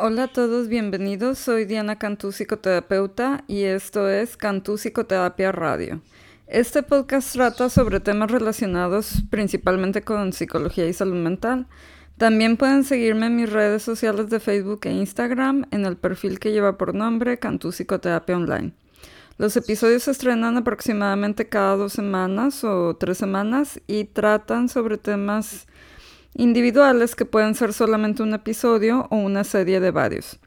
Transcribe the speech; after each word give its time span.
Hola 0.00 0.22
a 0.22 0.28
todos, 0.28 0.68
bienvenidos. 0.68 1.40
Soy 1.40 1.64
Diana 1.64 1.98
Cantú, 1.98 2.30
psicoterapeuta, 2.30 3.42
y 3.48 3.64
esto 3.64 4.08
es 4.08 4.36
Cantú 4.36 4.78
Psicoterapia 4.78 5.50
Radio. 5.50 6.00
Este 6.46 6.84
podcast 6.84 7.32
trata 7.32 7.68
sobre 7.68 7.98
temas 7.98 8.30
relacionados 8.30 9.24
principalmente 9.28 10.02
con 10.02 10.32
psicología 10.32 10.86
y 10.86 10.92
salud 10.92 11.16
mental. 11.16 11.66
También 12.16 12.56
pueden 12.56 12.84
seguirme 12.84 13.26
en 13.26 13.34
mis 13.34 13.50
redes 13.50 13.82
sociales 13.82 14.30
de 14.30 14.38
Facebook 14.38 14.82
e 14.84 14.92
Instagram 14.92 15.66
en 15.72 15.84
el 15.84 15.96
perfil 15.96 16.38
que 16.38 16.52
lleva 16.52 16.78
por 16.78 16.94
nombre 16.94 17.40
Cantú 17.40 17.72
Psicoterapia 17.72 18.36
Online. 18.36 18.74
Los 19.36 19.56
episodios 19.56 20.04
se 20.04 20.12
estrenan 20.12 20.56
aproximadamente 20.56 21.48
cada 21.48 21.74
dos 21.74 21.94
semanas 21.94 22.62
o 22.62 22.94
tres 22.94 23.18
semanas 23.18 23.80
y 23.88 24.04
tratan 24.04 24.68
sobre 24.68 24.96
temas 24.96 25.66
individuales 26.38 27.16
que 27.16 27.24
pueden 27.24 27.54
ser 27.56 27.72
solamente 27.72 28.22
un 28.22 28.32
episodio 28.32 29.08
o 29.10 29.16
una 29.16 29.42
serie 29.42 29.80
de 29.80 29.90
varios. 29.90 30.38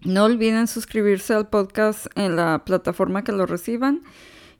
No 0.00 0.24
olviden 0.24 0.68
suscribirse 0.68 1.34
al 1.34 1.48
podcast 1.48 2.06
en 2.14 2.36
la 2.36 2.62
plataforma 2.64 3.24
que 3.24 3.32
lo 3.32 3.44
reciban 3.44 4.02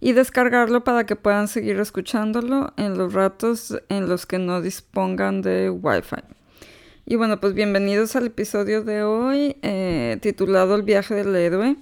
y 0.00 0.12
descargarlo 0.12 0.82
para 0.82 1.06
que 1.06 1.14
puedan 1.14 1.46
seguir 1.46 1.78
escuchándolo 1.78 2.72
en 2.76 2.98
los 2.98 3.12
ratos 3.12 3.80
en 3.88 4.08
los 4.08 4.26
que 4.26 4.40
no 4.40 4.60
dispongan 4.60 5.42
de 5.42 5.70
Wi-Fi. 5.70 6.24
Y 7.06 7.14
bueno, 7.14 7.38
pues 7.38 7.54
bienvenidos 7.54 8.16
al 8.16 8.26
episodio 8.26 8.82
de 8.82 9.04
hoy 9.04 9.56
eh, 9.62 10.18
titulado 10.20 10.74
El 10.74 10.82
viaje 10.82 11.14
del 11.14 11.36
héroe. 11.36 11.76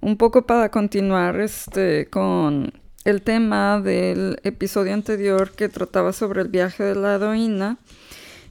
Un 0.00 0.16
poco 0.16 0.46
para 0.46 0.72
continuar 0.72 1.40
este, 1.40 2.10
con 2.10 2.72
el 3.04 3.22
tema 3.22 3.80
del 3.80 4.40
episodio 4.42 4.92
anterior 4.94 5.52
que 5.52 5.68
trataba 5.68 6.12
sobre 6.12 6.42
el 6.42 6.48
viaje 6.48 6.82
de 6.82 6.96
la 6.96 7.14
heroína. 7.14 7.78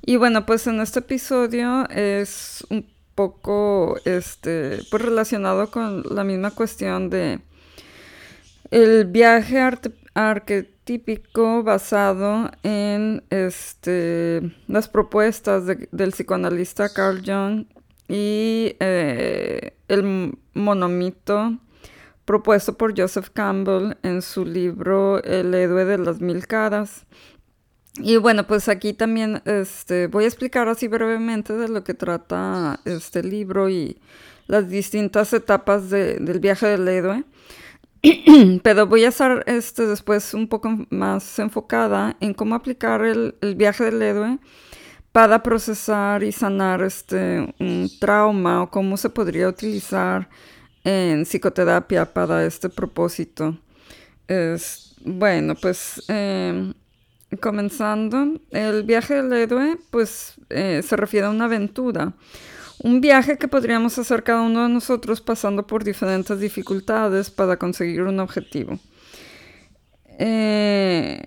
Y 0.07 0.17
bueno, 0.17 0.45
pues 0.45 0.67
en 0.67 0.81
este 0.81 0.99
episodio 0.99 1.89
es 1.89 2.63
un 2.69 2.87
poco 3.15 3.97
este, 4.05 4.81
pues 4.91 5.01
relacionado 5.01 5.71
con 5.71 6.03
la 6.07 6.23
misma 6.23 6.51
cuestión 6.51 7.09
de 7.09 7.39
el 8.69 9.05
viaje 9.05 9.59
arquetípico 10.13 11.63
basado 11.63 12.51
en 12.61 13.23
este, 13.31 14.41
las 14.67 14.87
propuestas 14.89 15.63
del 15.65 16.11
psicoanalista 16.11 16.93
Carl 16.93 17.23
Jung 17.25 17.65
y 18.07 18.75
eh, 18.79 19.73
el 19.87 20.37
monomito 20.53 21.57
propuesto 22.25 22.77
por 22.77 22.99
Joseph 22.99 23.29
Campbell 23.33 23.93
en 24.03 24.21
su 24.21 24.45
libro 24.45 25.23
El 25.23 25.55
héroe 25.55 25.83
de 25.83 25.97
las 25.97 26.21
mil 26.21 26.45
caras. 26.45 27.07
Y 27.97 28.17
bueno, 28.17 28.45
pues 28.45 28.67
aquí 28.67 28.93
también 28.93 29.41
este, 29.45 30.07
voy 30.07 30.25
a 30.25 30.27
explicar 30.27 30.67
así 30.67 30.87
brevemente 30.87 31.53
de 31.53 31.69
lo 31.69 31.83
que 31.83 31.93
trata 31.93 32.79
este 32.83 33.23
libro 33.23 33.69
y 33.69 33.97
las 34.47 34.69
distintas 34.69 35.31
etapas 35.33 35.89
del 35.89 36.39
viaje 36.39 36.67
del 36.67 36.87
héroe. 36.87 37.23
Pero 38.63 38.87
voy 38.87 39.05
a 39.05 39.09
estar 39.09 39.43
este, 39.47 39.87
después 39.87 40.33
un 40.33 40.47
poco 40.47 40.85
más 40.89 41.39
enfocada 41.39 42.17
en 42.19 42.33
cómo 42.33 42.55
aplicar 42.55 43.03
el, 43.03 43.35
viaje 43.55 43.85
del 43.85 44.01
héroe 44.01 44.39
para 45.11 45.41
procesar 45.41 46.23
y 46.23 46.31
sanar 46.33 46.81
este, 46.81 47.53
un 47.59 47.89
trauma 47.99 48.63
o 48.63 48.69
cómo 48.69 48.97
se 48.97 49.09
podría 49.09 49.47
utilizar 49.47 50.29
en 50.83 51.23
psicoterapia 51.23 52.13
para 52.13 52.45
este 52.45 52.69
propósito. 52.69 53.57
Es, 54.27 54.95
bueno, 55.03 55.55
pues 55.55 56.03
em, 56.09 56.73
comenzando, 57.39 58.39
el 58.51 58.83
viaje 58.83 59.15
del 59.21 59.33
héroe 59.33 59.77
pues 59.89 60.35
eh, 60.49 60.81
se 60.83 60.95
refiere 60.95 61.27
a 61.27 61.29
una 61.29 61.45
aventura. 61.45 62.13
Un 62.79 63.01
viaje 63.01 63.37
que 63.37 63.47
podríamos 63.47 63.97
hacer 63.97 64.23
cada 64.23 64.41
uno 64.41 64.63
de 64.63 64.69
nosotros 64.69 65.21
pasando 65.21 65.65
por 65.65 65.83
diferentes 65.83 66.39
dificultades 66.39 67.31
para 67.31 67.57
conseguir 67.57 68.03
un 68.03 68.19
objetivo. 68.19 68.79
Eh, 70.19 71.21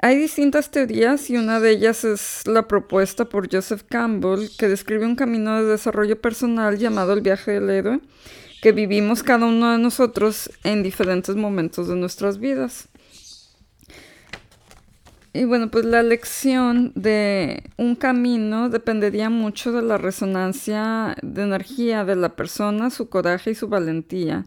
hay 0.00 0.16
distintas 0.16 0.70
teorías 0.70 1.30
y 1.30 1.36
una 1.36 1.60
de 1.60 1.70
ellas 1.70 2.04
es 2.04 2.46
la 2.46 2.66
propuesta 2.66 3.24
por 3.24 3.52
Joseph 3.52 3.82
Campbell 3.88 4.48
que 4.58 4.68
describe 4.68 5.06
un 5.06 5.14
camino 5.14 5.62
de 5.62 5.70
desarrollo 5.70 6.20
personal 6.20 6.78
llamado 6.78 7.12
el 7.12 7.20
viaje 7.20 7.52
del 7.52 7.70
héroe 7.70 8.00
que 8.62 8.72
vivimos 8.72 9.24
cada 9.24 9.46
uno 9.46 9.72
de 9.72 9.78
nosotros 9.78 10.48
en 10.62 10.84
diferentes 10.84 11.34
momentos 11.34 11.88
de 11.88 11.96
nuestras 11.96 12.38
vidas. 12.38 12.88
Y 15.34 15.44
bueno, 15.44 15.70
pues 15.70 15.86
la 15.86 16.00
elección 16.00 16.92
de 16.94 17.70
un 17.78 17.94
camino 17.96 18.68
dependería 18.68 19.30
mucho 19.30 19.72
de 19.72 19.80
la 19.80 19.96
resonancia 19.96 21.16
de 21.22 21.42
energía 21.42 22.04
de 22.04 22.16
la 22.16 22.36
persona, 22.36 22.90
su 22.90 23.08
coraje 23.08 23.52
y 23.52 23.54
su 23.54 23.68
valentía, 23.68 24.44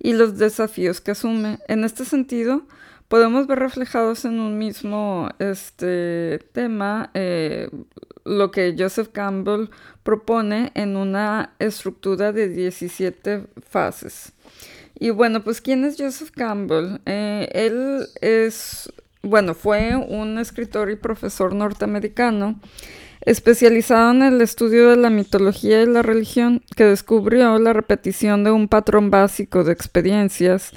y 0.00 0.12
los 0.12 0.36
desafíos 0.36 1.00
que 1.00 1.12
asume. 1.12 1.60
En 1.68 1.84
este 1.84 2.04
sentido, 2.04 2.66
podemos 3.06 3.46
ver 3.46 3.60
reflejados 3.60 4.24
en 4.24 4.40
un 4.40 4.58
mismo 4.58 5.28
este, 5.38 6.40
tema 6.52 7.10
eh, 7.14 7.70
lo 8.24 8.50
que 8.50 8.74
Joseph 8.76 9.10
Campbell 9.12 9.68
propone 10.02 10.72
en 10.74 10.96
una 10.96 11.54
estructura 11.60 12.32
de 12.32 12.48
17 12.48 13.46
fases. 13.68 14.32
Y 14.98 15.10
bueno, 15.10 15.44
pues 15.44 15.60
¿quién 15.60 15.84
es 15.84 15.96
Joseph 15.98 16.30
Campbell? 16.30 16.98
Eh, 17.06 17.48
él 17.52 18.06
es 18.20 18.92
bueno, 19.24 19.54
fue 19.54 19.96
un 19.96 20.38
escritor 20.38 20.90
y 20.90 20.96
profesor 20.96 21.54
norteamericano 21.54 22.60
especializado 23.22 24.10
en 24.10 24.22
el 24.22 24.40
estudio 24.40 24.90
de 24.90 24.96
la 24.96 25.10
mitología 25.10 25.82
y 25.82 25.86
la 25.86 26.02
religión, 26.02 26.62
que 26.76 26.84
descubrió 26.84 27.58
la 27.58 27.72
repetición 27.72 28.44
de 28.44 28.50
un 28.50 28.68
patrón 28.68 29.10
básico 29.10 29.64
de 29.64 29.72
experiencias, 29.72 30.72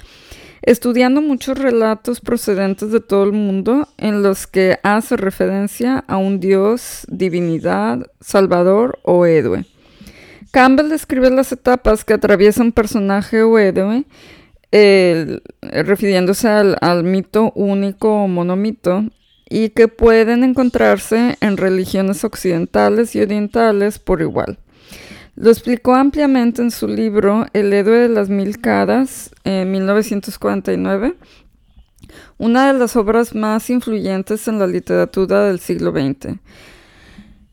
estudiando 0.62 1.20
muchos 1.20 1.58
relatos 1.58 2.20
procedentes 2.20 2.90
de 2.90 3.00
todo 3.00 3.24
el 3.24 3.32
mundo 3.32 3.88
en 3.98 4.22
los 4.22 4.46
que 4.46 4.78
hace 4.82 5.16
referencia 5.16 6.04
a 6.08 6.16
un 6.16 6.40
dios, 6.40 7.06
divinidad, 7.08 8.10
salvador 8.20 8.98
o 9.02 9.26
héroe. 9.26 9.66
Campbell 10.50 10.88
describe 10.88 11.30
las 11.30 11.52
etapas 11.52 12.04
que 12.04 12.14
atraviesa 12.14 12.62
un 12.62 12.72
personaje 12.72 13.42
o 13.42 13.58
héroe 13.58 14.04
refiriéndose 14.70 16.48
al, 16.48 17.04
mito 17.04 17.52
único 17.54 18.24
o 18.24 18.28
monomito, 18.28 19.04
y 19.50 19.70
que 19.70 19.88
pueden 19.88 20.44
encontrarse 20.44 21.38
en 21.40 21.56
religiones 21.56 22.22
occidentales 22.22 23.16
y 23.16 23.22
orientales 23.22 23.98
por 23.98 24.20
igual. 24.20 24.58
Lo 25.36 25.50
explicó 25.50 25.94
ampliamente 25.94 26.60
en 26.60 26.70
su 26.70 26.86
libro 26.86 27.46
El 27.52 27.72
héroe 27.72 28.00
de 28.00 28.08
las 28.08 28.28
mil 28.28 28.60
caras, 28.60 29.30
en 29.44 29.70
1949, 29.70 31.14
una 32.36 32.70
de 32.72 32.78
las 32.78 32.96
obras 32.96 33.34
más 33.34 33.70
influyentes 33.70 34.48
en 34.48 34.58
la 34.58 34.66
literatura 34.66 35.44
del 35.44 35.60
siglo 35.60 35.92
XX. 35.92 36.38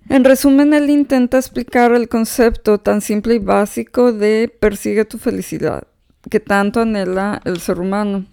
En 0.09 0.23
resumen, 0.23 0.73
él 0.73 0.89
intenta 0.89 1.37
explicar 1.37 1.93
el 1.93 2.09
concepto 2.09 2.77
tan 2.77 3.01
simple 3.01 3.35
y 3.35 3.39
básico 3.39 4.11
de 4.11 4.53
persigue 4.59 5.05
tu 5.05 5.17
felicidad 5.17 5.87
que 6.29 6.39
tanto 6.39 6.81
anhela 6.81 7.41
el 7.45 7.59
ser 7.59 7.79
humano. 7.79 8.25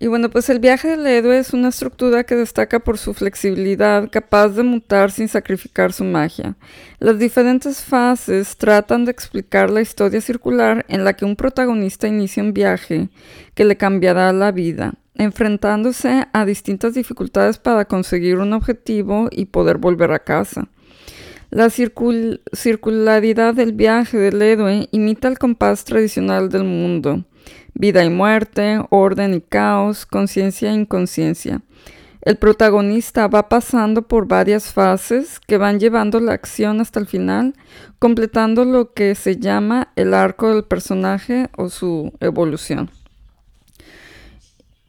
Y 0.00 0.06
bueno, 0.06 0.30
pues 0.30 0.48
el 0.48 0.60
viaje 0.60 0.90
del 0.90 1.06
héroe 1.06 1.38
es 1.38 1.52
una 1.52 1.70
estructura 1.70 2.22
que 2.22 2.36
destaca 2.36 2.78
por 2.78 2.98
su 2.98 3.14
flexibilidad, 3.14 4.08
capaz 4.10 4.50
de 4.50 4.62
mutar 4.62 5.10
sin 5.10 5.26
sacrificar 5.26 5.92
su 5.92 6.04
magia. 6.04 6.54
Las 7.00 7.18
diferentes 7.18 7.82
fases 7.82 8.56
tratan 8.56 9.04
de 9.04 9.10
explicar 9.10 9.70
la 9.70 9.80
historia 9.80 10.20
circular 10.20 10.86
en 10.88 11.02
la 11.02 11.14
que 11.14 11.24
un 11.24 11.34
protagonista 11.34 12.06
inicia 12.06 12.44
un 12.44 12.54
viaje 12.54 13.08
que 13.54 13.64
le 13.64 13.76
cambiará 13.76 14.32
la 14.32 14.52
vida, 14.52 14.94
enfrentándose 15.16 16.28
a 16.32 16.44
distintas 16.44 16.94
dificultades 16.94 17.58
para 17.58 17.84
conseguir 17.86 18.38
un 18.38 18.52
objetivo 18.52 19.28
y 19.32 19.46
poder 19.46 19.78
volver 19.78 20.12
a 20.12 20.20
casa. 20.20 20.68
La 21.50 21.70
circularidad 21.70 23.54
del 23.54 23.72
viaje 23.72 24.18
del 24.18 24.42
héroe 24.42 24.88
imita 24.90 25.28
el 25.28 25.38
compás 25.38 25.84
tradicional 25.84 26.50
del 26.50 26.64
mundo. 26.64 27.24
Vida 27.72 28.04
y 28.04 28.10
muerte, 28.10 28.80
orden 28.90 29.32
y 29.32 29.40
caos, 29.40 30.04
conciencia 30.04 30.70
e 30.70 30.74
inconsciencia. 30.74 31.62
El 32.20 32.36
protagonista 32.36 33.28
va 33.28 33.48
pasando 33.48 34.02
por 34.02 34.26
varias 34.28 34.74
fases 34.74 35.40
que 35.40 35.56
van 35.56 35.80
llevando 35.80 36.20
la 36.20 36.34
acción 36.34 36.82
hasta 36.82 37.00
el 37.00 37.06
final, 37.06 37.54
completando 37.98 38.66
lo 38.66 38.92
que 38.92 39.14
se 39.14 39.38
llama 39.38 39.92
el 39.96 40.12
arco 40.12 40.52
del 40.52 40.64
personaje 40.64 41.48
o 41.56 41.70
su 41.70 42.12
evolución. 42.20 42.90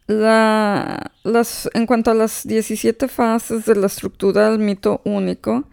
en 0.08 1.86
cuanto 1.86 2.10
a 2.10 2.14
las 2.14 2.44
17 2.44 3.06
fases 3.06 3.64
de 3.64 3.76
la 3.76 3.86
estructura 3.86 4.50
del 4.50 4.58
mito 4.58 5.00
único, 5.04 5.68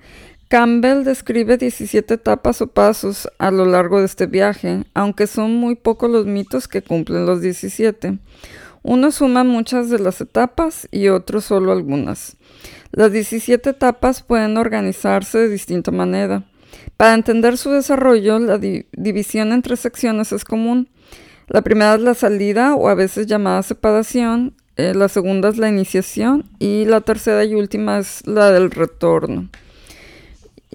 Campbell 0.50 1.04
describe 1.04 1.58
17 1.58 2.14
etapas 2.14 2.62
o 2.62 2.68
pasos 2.68 3.28
a 3.38 3.52
lo 3.52 3.66
largo 3.66 4.00
de 4.00 4.06
este 4.06 4.28
viaje, 4.28 4.86
aunque 4.94 5.28
son 5.28 5.56
muy 5.56 5.76
pocos 5.76 6.10
los 6.10 6.26
mitos 6.26 6.70
que 6.70 6.82
cumplen 6.82 7.26
los 7.26 7.42
17. 7.42 8.18
Unos 8.82 9.16
suman 9.16 9.48
muchas 9.48 9.90
de 9.90 10.00
las 10.00 10.22
etapas 10.22 10.88
y 10.90 11.10
otros 11.10 11.44
solo 11.44 11.74
algunas. 11.74 12.38
Las 12.92 13.12
17 13.12 13.72
etapas 13.72 14.22
pueden 14.22 14.56
organizarse 14.56 15.38
de 15.38 15.50
distinta 15.50 15.92
manera. 15.92 16.46
Para 16.96 17.14
entender 17.14 17.58
su 17.58 17.72
desarrollo, 17.72 18.40
la 18.40 18.58
división 18.58 19.52
entre 19.52 19.76
secciones 19.76 20.32
es 20.32 20.46
común. 20.46 20.88
La 21.50 21.62
primera 21.62 21.96
es 21.96 22.02
la 22.02 22.14
salida 22.14 22.74
o 22.76 22.88
a 22.88 22.96
veces 22.96 23.28
llamada 23.28 23.64
separación, 23.64 24.54
eh, 24.78 24.94
la 24.94 25.10
segunda 25.10 25.50
es 25.50 25.58
la 25.58 25.68
iniciación 25.68 26.46
y 26.58 26.86
la 26.86 27.02
tercera 27.02 27.44
y 27.44 27.54
última 27.54 28.00
es 28.00 28.26
la 28.26 28.50
del 28.54 28.72
retorno. 28.72 29.50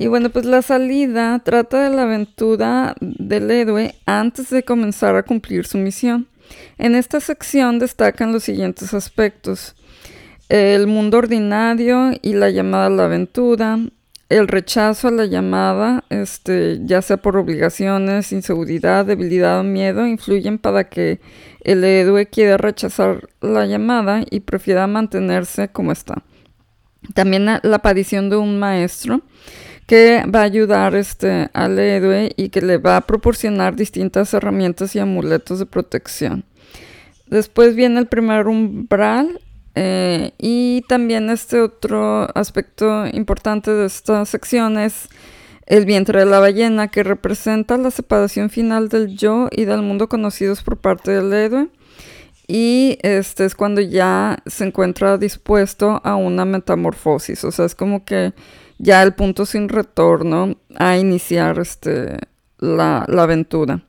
Y 0.03 0.09
bueno, 0.09 0.31
pues 0.31 0.45
la 0.47 0.63
salida 0.63 1.39
trata 1.45 1.85
de 1.89 1.95
la 1.95 2.03
aventura 2.03 2.97
del 3.01 3.49
héroe 3.53 3.95
antes 4.05 4.51
de 4.51 4.65
comenzar 4.65 5.15
a 5.15 5.23
cumplir 5.23 5.65
su 5.65 5.79
misión. 5.79 6.27
En 6.77 6.97
esta 6.97 7.21
sección 7.21 7.79
destacan 7.79 8.33
los 8.33 8.43
siguientes 8.43 8.95
aspectos. 8.95 9.77
El 10.49 10.89
mundo 10.89 11.19
ordinario 11.19 12.11
y 12.21 12.35
la 12.35 12.51
llamada 12.51 12.87
a 12.87 12.91
la 12.91 13.05
aventura, 13.05 13.79
el 14.29 14.49
rechazo 14.49 15.07
a 15.07 15.13
la 15.13 15.27
llamada, 15.27 16.03
este, 16.11 16.81
ya 16.83 17.01
sea 17.01 17.19
por 17.19 17.37
obligaciones, 17.37 18.33
inseguridad, 18.33 19.07
debilidad 19.07 19.61
o 19.61 19.63
miedo, 19.63 20.05
influyen 20.05 20.59
para 20.59 20.89
que 20.89 21.21
el 21.63 21.85
héroe 21.85 22.27
quiera 22.27 22.57
rechazar 22.57 23.29
la 23.41 23.67
llamada 23.67 24.25
y 24.29 24.41
prefiera 24.41 24.89
mantenerse 24.89 25.69
como 25.69 25.93
está. 25.93 26.25
También 27.15 27.47
la 27.47 27.77
aparición 27.77 28.31
de 28.31 28.37
un 28.37 28.59
maestro 28.59 29.23
que 29.87 30.25
va 30.33 30.41
a 30.41 30.45
ayudar 30.45 30.95
este, 30.95 31.51
al 31.53 31.79
héroe 31.79 32.33
y 32.37 32.49
que 32.49 32.63
le 32.63 32.79
va 32.79 32.97
a 32.97 33.01
proporcionar 33.03 33.77
distintas 33.77 34.33
herramientas 34.35 34.95
y 34.95 34.99
amuletos 34.99 35.59
de 35.59 35.67
protección. 35.67 36.45
Después 37.27 37.75
viene 37.75 37.99
el 37.99 38.07
primer 38.07 38.47
umbral 38.47 39.41
eh, 39.75 40.33
y 40.39 40.83
también 40.89 41.31
este 41.31 41.61
otro 41.61 42.29
aspecto 42.37 43.07
importante 43.07 43.71
de 43.71 43.87
esta 43.87 44.25
sección 44.27 44.79
es 44.79 45.09
el 45.67 45.87
vientre 45.87 46.21
de 46.21 46.27
la 46.27 46.41
ballena, 46.41 46.89
que 46.89 47.03
representa 47.03 47.79
la 47.79 47.91
separación 47.91 48.51
final 48.51 48.89
del 48.89 49.17
yo 49.17 49.49
y 49.51 49.65
del 49.65 49.83
mundo 49.83 50.09
conocidos 50.09 50.63
por 50.63 50.77
parte 50.77 51.13
del 51.13 51.33
héroe. 51.33 51.69
Y 52.47 52.99
este 53.03 53.45
es 53.45 53.55
cuando 53.55 53.81
ya 53.81 54.43
se 54.45 54.65
encuentra 54.65 55.17
dispuesto 55.17 56.01
a 56.05 56.17
una 56.17 56.45
metamorfosis. 56.45 57.45
O 57.45 57.53
sea, 57.53 57.65
es 57.65 57.75
como 57.75 58.05
que 58.05 58.35
ya 58.83 59.03
el 59.05 59.15
punto 59.15 59.47
sin 59.47 59.69
retorno 59.69 60.57
a 60.77 60.99
iniciar 60.99 61.61
este, 61.61 62.19
la, 62.59 63.05
la 63.07 63.23
aventura. 63.23 63.85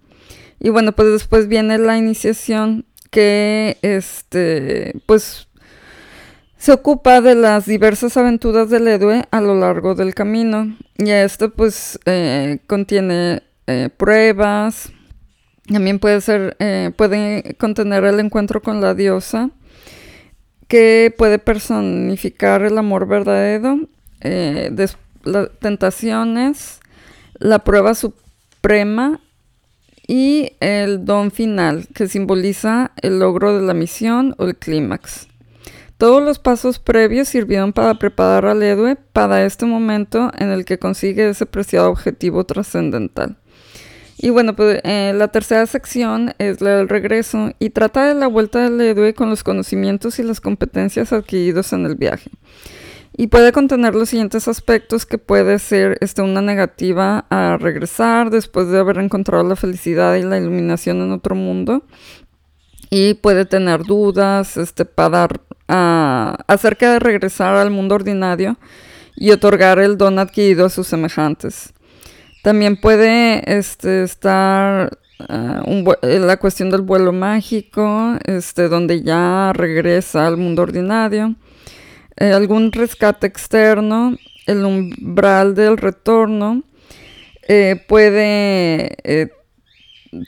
Y 0.60 0.70
bueno, 0.70 0.92
pues 0.94 1.12
después 1.12 1.48
viene 1.48 1.80
la 1.80 1.98
iniciación 1.98 2.86
que 3.10 3.78
este, 3.82 4.94
pues 5.08 5.48
se 6.58 6.72
ocupa 6.72 7.22
de 7.22 7.34
las 7.34 7.66
diversas 7.66 8.18
aventuras 8.18 8.70
del 8.70 8.88
héroe 8.88 9.26
a 9.32 9.42
lo 9.42 9.60
largo 9.60 9.96
del 9.96 10.14
camino. 10.14 10.78
Y 10.98 11.10
esto 11.10 11.52
pues 11.52 12.00
eh, 12.06 12.60
contiene 12.68 13.42
eh, 13.66 13.90
pruebas. 13.98 14.94
También 15.68 15.98
puede 15.98 16.22
ser, 16.22 16.56
eh, 16.60 16.92
puede 16.96 17.56
contener 17.58 18.04
el 18.04 18.20
encuentro 18.20 18.62
con 18.62 18.80
la 18.80 18.94
diosa, 18.94 19.50
que 20.68 21.14
puede 21.18 21.40
personificar 21.40 22.62
el 22.62 22.78
amor 22.78 23.08
verdadero, 23.08 23.80
las 24.24 24.98
tentaciones, 25.60 26.80
la 27.40 27.60
prueba 27.60 27.94
suprema 27.94 29.20
y 30.08 30.54
el 30.60 31.06
don 31.06 31.32
final, 31.32 31.88
que 31.94 32.08
simboliza 32.08 32.92
el 33.02 33.20
logro 33.20 33.58
de 33.58 33.66
la 33.66 33.74
misión 33.74 34.36
o 34.38 34.46
el 34.46 34.56
clímax. 34.56 35.28
Todos 35.98 36.22
los 36.22 36.40
pasos 36.40 36.80
previos 36.80 37.30
sirvieron 37.30 37.72
para 37.72 37.94
preparar 37.96 38.46
al 38.46 38.64
héroe 38.64 38.96
para 38.96 39.46
este 39.46 39.66
momento 39.66 40.32
en 40.38 40.50
el 40.50 40.66
que 40.66 40.80
consigue 40.80 41.30
ese 41.30 41.46
preciado 41.46 41.90
objetivo 41.90 42.44
trascendental. 42.44 43.38
Y 44.18 44.30
bueno, 44.30 44.56
pues 44.56 44.80
eh, 44.84 45.14
la 45.16 45.30
tercera 45.30 45.66
sección 45.66 46.34
es 46.40 46.62
la 46.62 46.78
del 46.78 46.90
regreso 46.90 47.52
y 47.60 47.70
trata 47.70 48.08
de 48.08 48.16
la 48.16 48.28
vuelta 48.28 48.60
del 48.60 48.80
héroe 48.82 49.14
con 49.14 49.30
los 49.30 49.44
conocimientos 49.44 50.20
y 50.20 50.24
las 50.24 50.42
competencias 50.42 51.14
adquiridos 51.14 51.74
en 51.74 51.86
el 51.86 51.96
viaje. 51.96 52.30
Y 53.16 53.28
puede 53.28 53.52
contener 53.52 53.94
los 53.94 54.10
siguientes 54.10 54.48
aspectos 54.48 55.06
que 55.06 55.20
puede 55.20 55.60
ser 55.60 55.98
este, 56.02 56.24
una 56.24 56.42
negativa 56.42 57.26
a 57.30 57.58
regresar 57.60 58.32
después 58.32 58.70
de 58.70 58.80
haber 58.80 58.98
encontrado 58.98 59.44
la 59.44 59.56
felicidad 59.56 60.16
y 60.16 60.24
la 60.24 60.40
iluminación 60.40 61.02
en 61.02 61.12
otro 61.12 61.36
mundo. 61.36 61.84
Y 62.90 63.14
puede 63.16 63.46
tener 63.46 63.84
dudas 63.84 64.58
este, 64.58 64.86
para 64.86 65.28
acerca 66.48 66.94
de 66.94 67.00
regresar 67.00 67.56
al 67.56 67.72
mundo 67.72 67.96
ordinario 67.96 68.58
y 69.16 69.32
otorgar 69.32 69.80
el 69.80 69.98
don 69.98 70.20
adquirido 70.20 70.66
a 70.66 70.70
sus 70.70 70.88
semejantes. 70.88 71.74
También 72.44 72.80
puede 72.80 73.42
este, 73.58 74.04
estar 74.04 74.98
ah, 75.30 75.64
eh, 76.02 76.20
la 76.20 76.38
cuestión 76.38 76.70
del 76.70 76.82
vuelo 76.82 77.14
mágico, 77.14 78.18
este, 78.26 78.68
donde 78.68 79.02
ya 79.02 79.54
regresa 79.54 80.28
al 80.28 80.38
mundo 80.38 80.64
ordinario. 80.64 81.36
Eh, 82.18 82.32
algún 82.32 82.72
rescate 82.72 83.28
externo, 83.28 84.18
el 84.46 84.66
umbral 84.66 85.56
del 85.56 85.78
retorno. 85.78 86.64
Eh, 87.48 87.84
puede 87.88 89.32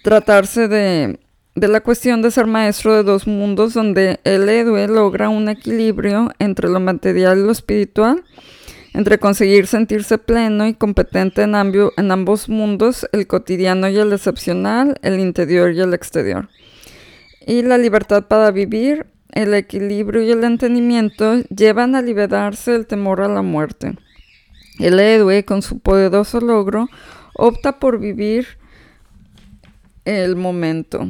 tratarse 0.03 0.67
de 0.67 1.19
de 1.55 1.69
la 1.69 1.79
cuestión 1.79 2.21
de 2.21 2.31
ser 2.31 2.47
maestro 2.47 2.93
de 2.93 3.03
dos 3.03 3.27
mundos 3.27 3.73
donde 3.73 4.19
el 4.25 4.49
héroe 4.49 4.87
logra 4.87 5.29
un 5.29 5.47
equilibrio 5.47 6.29
entre 6.37 6.67
lo 6.67 6.81
material 6.81 7.39
y 7.39 7.43
lo 7.43 7.51
espiritual, 7.51 8.25
entre 8.93 9.19
conseguir 9.19 9.65
sentirse 9.65 10.17
pleno 10.17 10.67
y 10.67 10.73
competente 10.73 11.43
en, 11.43 11.55
en 11.55 12.11
ambos 12.11 12.49
mundos, 12.49 13.07
el 13.13 13.25
cotidiano 13.25 13.87
y 13.87 13.97
el 13.97 14.11
excepcional, 14.11 14.99
el 15.01 15.19
interior 15.19 15.71
y 15.71 15.79
el 15.79 15.93
exterior. 15.93 16.49
Y 17.47 17.61
la 17.61 17.77
libertad 17.77 18.25
para 18.27 18.51
vivir, 18.51 19.05
el 19.35 19.53
equilibrio 19.53 20.23
y 20.23 20.31
el 20.31 20.43
entendimiento 20.43 21.41
llevan 21.55 21.93
a 21.93 22.01
liberarse 22.01 22.71
del 22.71 22.87
temor 22.87 23.21
a 23.21 23.27
la 23.27 23.41
muerte. 23.41 23.95
El 24.79 24.99
héroe, 24.99 25.45
con 25.45 25.61
su 25.61 25.79
poderoso 25.79 26.39
logro, 26.39 26.87
opta 27.35 27.79
por 27.79 27.99
vivir 27.99 28.47
el 30.05 30.35
momento. 30.35 31.07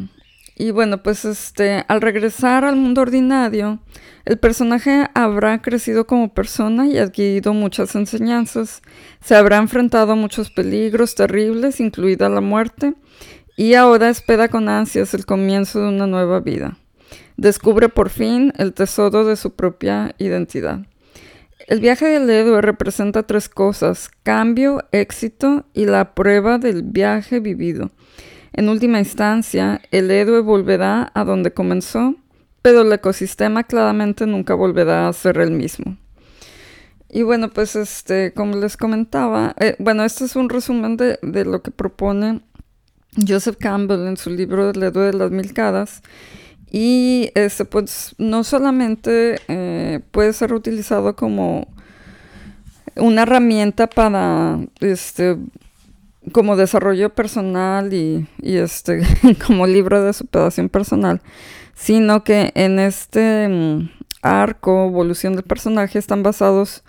Y 0.58 0.72
bueno, 0.72 1.04
pues 1.04 1.26
este, 1.26 1.84
al 1.88 2.02
regresar 2.02 2.66
al 2.66 2.78
mundo 2.78 3.02
ordinario, 3.02 3.80
el 4.24 4.40
personaje 4.40 5.08
habrá 5.14 5.62
crecido 5.62 6.08
como 6.08 6.34
persona 6.34 6.88
y 6.88 6.98
adquirido 6.98 7.54
muchas 7.54 7.94
enseñanzas. 7.96 8.82
Se 9.22 9.36
habrá 9.36 9.58
enfrentado 9.58 10.14
a 10.14 10.16
muchos 10.16 10.50
peligros 10.50 11.14
terribles, 11.14 11.80
incluida 11.80 12.30
la 12.30 12.42
muerte, 12.42 12.96
y 13.56 13.76
ahora 13.76 14.10
espera 14.10 14.48
con 14.48 14.68
ansias 14.70 15.14
el 15.14 15.26
comienzo 15.26 15.82
de 15.82 15.90
una 15.90 16.08
nueva 16.08 16.40
vida. 16.40 16.78
Descubre 17.38 17.90
por 17.90 18.10
fin 18.10 18.54
el 18.58 18.74
tesoro 18.74 19.26
de 19.26 19.36
su 19.36 19.56
propia 19.56 20.16
identidad. 20.18 20.86
El 21.68 21.80
viaje 21.80 22.06
del 22.06 22.30
héroe 22.30 22.62
representa 22.62 23.24
tres 23.24 23.50
cosas, 23.50 24.12
cambio, 24.24 24.84
éxito 24.92 25.66
y 25.74 25.86
la 25.86 26.14
prueba 26.14 26.60
del 26.60 26.84
viaje 26.84 27.40
vivido. 27.40 27.92
En 28.54 28.70
última 28.70 29.00
instancia, 29.00 29.82
el 29.92 30.12
héroe 30.12 30.42
volverá 30.42 31.12
a 31.14 31.24
donde 31.24 31.52
comenzó, 31.52 32.16
pero 32.62 32.82
el 32.82 32.94
ecosistema 32.94 33.64
claramente 33.64 34.26
nunca 34.26 34.54
volverá 34.54 35.08
a 35.08 35.14
ser 35.14 35.40
el 35.40 35.52
mismo. 35.52 35.98
Y 37.10 37.24
bueno, 37.24 37.50
pues 37.50 37.76
este, 37.76 38.34
como 38.34 38.58
les 38.58 38.78
comentaba, 38.78 39.56
eh, 39.60 39.76
bueno, 39.80 40.04
este 40.04 40.26
es 40.26 40.36
un 40.36 40.50
resumen 40.50 40.98
de, 40.98 41.46
lo 41.46 41.62
que 41.62 41.72
propone 41.72 42.42
Joseph 43.28 43.58
Campbell 43.60 44.08
en 44.08 44.18
su 44.18 44.30
libro 44.30 44.70
El 44.70 44.84
héroe 44.84 45.06
de 45.08 45.14
las 45.14 45.32
mil 45.32 45.54
caras. 45.54 46.02
Y 46.72 47.32
este, 47.36 47.66
pues 47.66 48.16
no 48.18 48.44
solamente 48.44 49.40
eh, 49.48 50.02
puede 50.12 50.34
ser 50.34 50.54
utilizado 50.54 51.16
como 51.16 51.68
una 52.96 53.24
herramienta 53.24 53.88
para 53.88 54.60
este, 54.80 55.38
como 56.32 56.56
desarrollo 56.56 57.14
personal 57.14 57.94
y, 57.94 58.28
este 58.42 59.02
como 59.46 59.68
libro 59.68 60.04
de 60.04 60.14
superación 60.14 60.70
personal, 60.70 61.22
sino 61.76 62.24
que 62.24 62.52
en 62.56 62.80
este 62.80 63.48
mm, 63.48 63.90
arco, 64.22 64.88
evolución 64.88 65.36
del 65.36 65.44
personaje, 65.44 66.00
están 66.00 66.24
basados 66.24 66.84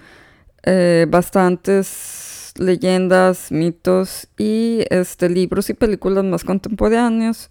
eh, 0.64 1.06
bastantes 1.09 2.52
leyendas, 2.56 3.52
mitos 3.52 4.28
y 4.38 4.85
este, 4.90 5.28
libros 5.28 5.71
y 5.71 5.75
películas 5.75 6.25
más 6.25 6.45
contemporáneos. 6.45 7.50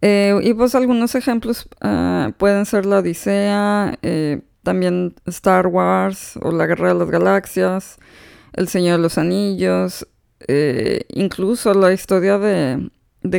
Eh, 0.00 0.38
y 0.42 0.54
pues 0.54 0.74
algunos 0.74 1.14
ejemplos 1.14 1.68
ah, 1.80 2.32
pueden 2.38 2.66
ser 2.66 2.86
la 2.86 2.98
Odisea, 2.98 3.98
eh, 4.02 4.42
también 4.62 5.14
Star 5.26 5.66
Wars 5.66 6.38
o 6.42 6.52
la 6.52 6.66
Guerra 6.66 6.88
de 6.88 6.98
las 6.98 7.10
Galaxias, 7.10 7.98
El 8.52 8.68
Señor 8.68 8.98
de 8.98 9.02
los 9.02 9.18
Anillos, 9.18 10.06
eh, 10.46 11.04
incluso 11.08 11.74
la 11.74 11.92
historia 11.92 12.38
de, 12.38 12.90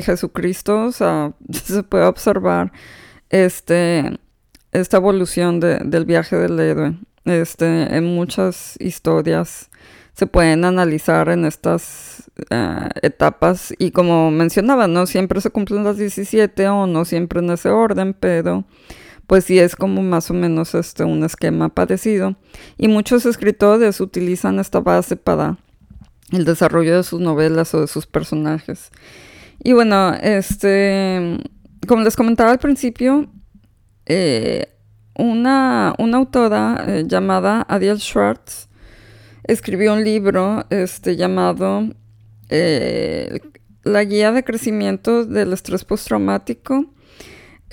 Jesucristo, 0.01 0.85
o 0.85 0.91
sea, 0.91 1.33
se 1.51 1.83
puede 1.83 2.05
observar 2.05 2.71
este, 3.29 4.19
esta 4.71 4.97
evolución 4.97 5.59
del 5.59 6.05
viaje 6.05 6.35
del 6.35 6.59
héroe. 6.59 6.97
Este, 7.25 7.95
en 7.95 8.05
muchas 8.05 8.75
historias 8.79 9.68
se 10.19 10.27
pueden 10.27 10.65
analizar 10.65 11.29
en 11.29 11.45
estas 11.45 12.29
eh, 12.49 12.89
etapas 13.03 13.73
y 13.77 13.91
como 13.91 14.31
mencionaba, 14.31 14.85
no 14.89 15.05
siempre 15.05 15.39
se 15.39 15.49
cumplen 15.49 15.85
las 15.85 15.95
17 15.95 16.67
o 16.67 16.87
no 16.87 17.05
siempre 17.05 17.39
en 17.39 17.49
ese 17.51 17.69
orden, 17.69 18.13
pero 18.13 18.65
pues 19.27 19.45
sí 19.45 19.59
es 19.59 19.77
como 19.77 20.03
más 20.03 20.29
o 20.29 20.33
menos 20.33 20.75
este 20.75 21.05
un 21.05 21.23
esquema 21.23 21.69
parecido 21.69 22.35
y 22.77 22.89
muchos 22.89 23.25
escritores 23.25 24.01
utilizan 24.01 24.59
esta 24.59 24.81
base 24.81 25.15
para 25.15 25.57
el 26.33 26.43
desarrollo 26.43 26.97
de 26.97 27.03
sus 27.03 27.21
novelas 27.21 27.73
o 27.73 27.79
de 27.79 27.87
sus 27.87 28.05
personajes. 28.05 28.91
Y 29.63 29.71
bueno, 29.71 30.15
este, 30.15 31.37
como 31.87 32.03
les 32.03 32.17
comentaba 32.17 32.51
al 32.51 32.59
principio, 32.59 33.29
eh, 34.05 34.67
una, 35.15 35.95
una, 35.97 36.17
autora 36.17 36.83
eh, 36.87 37.03
llamada 37.07 37.65
Adiel 37.69 37.99
Schwartz 37.99 38.68
escribió 39.51 39.93
un 39.93 40.03
libro 40.03 40.65
este, 40.69 41.15
llamado 41.15 41.89
eh, 42.49 43.39
La 43.83 44.03
guía 44.03 44.31
de 44.31 44.43
crecimiento 44.43 45.25
del 45.25 45.53
estrés 45.53 45.85
postraumático, 45.85 46.85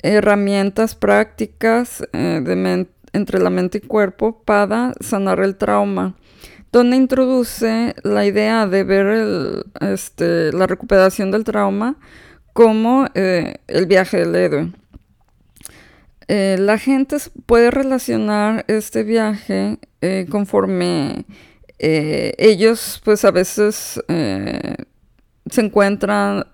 herramientas 0.01 0.95
prácticas 0.95 2.03
entre 2.13 3.39
la 3.39 3.49
mente 3.49 3.77
y 3.77 3.81
cuerpo 3.81 4.41
para 4.43 4.93
sanar 4.99 5.39
el 5.39 5.55
trauma 5.55 6.15
donde 6.71 6.97
introduce 6.97 7.95
la 8.03 8.25
idea 8.25 8.67
de 8.67 8.83
ver 8.83 9.65
este, 9.81 10.51
la 10.51 10.67
recuperación 10.67 11.31
del 11.31 11.43
trauma 11.43 11.95
como 12.53 13.07
eh, 13.13 13.55
el 13.67 13.85
viaje 13.85 14.17
del 14.17 14.35
héroe. 14.35 14.71
Eh, 16.27 16.57
la 16.59 16.77
gente 16.77 17.17
puede 17.45 17.71
relacionar 17.71 18.65
este 18.67 19.03
viaje 19.03 19.79
eh, 20.01 20.27
conforme 20.29 21.25
ellos 21.79 23.01
pues 23.03 23.23
a 23.25 23.31
veces 23.31 24.01
se 24.07 25.61
encuentran 25.61 26.45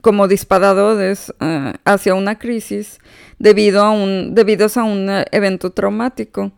como 0.00 0.26
disparadores 0.26 1.32
hacia 1.84 2.14
una 2.14 2.38
crisis 2.38 2.98
debido 3.38 3.82
a 3.82 3.90
un, 3.90 4.34
a 4.36 4.82
un 4.84 5.24
evento 5.30 5.70
traumático 5.70 6.52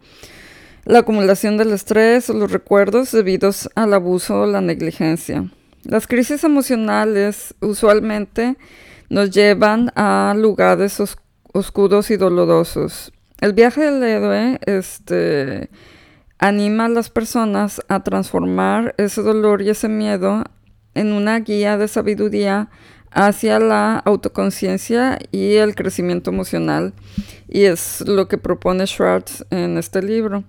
la 0.89 1.01
acumulación 1.01 1.59
del 1.59 1.73
estrés 1.73 2.31
los 2.31 2.51
recuerdos 2.51 3.13
debidos 3.13 3.69
al 3.75 3.93
abuso 3.93 4.41
o 4.41 4.47
la 4.47 4.63
negligencia. 4.63 5.45
Las 5.85 6.07
crisis 6.07 6.45
emocionales 6.45 7.55
usualmente 7.61 8.57
nos 9.11 9.31
llevan 9.31 9.93
a 9.97 10.35
lugares 10.35 10.99
oscuros 11.53 12.11
y 12.11 12.17
dolorosos. 12.17 13.13
El 13.43 13.53
viaje 13.53 13.83
del 13.83 14.03
héroe 14.03 14.61
este, 14.65 15.69
anima 16.39 16.87
a 16.87 16.89
las 16.89 17.11
personas 17.11 17.83
a 17.89 18.03
transformar 18.03 18.95
ese 18.99 19.23
dolor 19.23 19.63
y 19.63 19.71
ese 19.71 19.89
miedo 19.89 20.45
en 20.95 21.13
una 21.13 21.39
guía 21.41 21.77
de 21.77 21.89
sabiduría 21.89 22.71
hacia 23.11 23.59
la 23.59 23.99
autoconciencia 23.99 25.19
y 25.33 25.55
el 25.55 25.75
crecimiento 25.75 26.31
emocional. 26.31 26.93
Y 27.49 27.65
es 27.65 28.03
lo 28.07 28.29
que 28.29 28.39
propone 28.39 28.87
Schwartz 28.87 29.45
en 29.51 29.79
este 29.79 30.03
libro. 30.03 30.45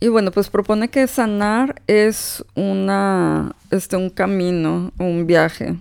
Y 0.00 0.08
bueno, 0.08 0.32
pues 0.32 0.50
propone 0.50 0.88
que 0.88 1.06
sanar 1.06 1.80
es 1.86 2.44
una, 2.54 3.54
este, 3.70 3.96
un 3.96 4.10
camino, 4.10 4.92
un 4.98 5.26
viaje. 5.26 5.76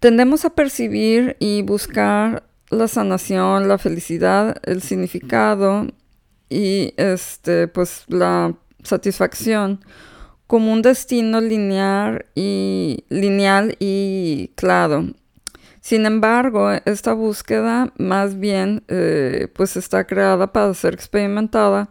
Tendemos 0.00 0.44
a 0.44 0.50
percibir 0.50 1.36
y 1.40 1.62
buscar 1.62 2.47
la 2.70 2.88
sanación, 2.88 3.68
la 3.68 3.78
felicidad, 3.78 4.56
el 4.64 4.82
significado 4.82 5.86
y 6.48 6.94
este, 6.96 7.68
pues 7.68 8.04
la 8.08 8.54
satisfacción 8.82 9.80
como 10.46 10.72
un 10.72 10.82
destino 10.82 11.40
lineal 11.40 12.26
y 12.34 13.04
lineal 13.10 13.76
y 13.78 14.50
claro. 14.56 15.06
Sin 15.80 16.06
embargo, 16.06 16.70
esta 16.84 17.12
búsqueda 17.12 17.92
más 17.98 18.38
bien 18.38 18.82
eh, 18.88 19.48
pues 19.54 19.76
está 19.76 20.06
creada 20.06 20.52
para 20.52 20.74
ser 20.74 20.94
experimentada 20.94 21.88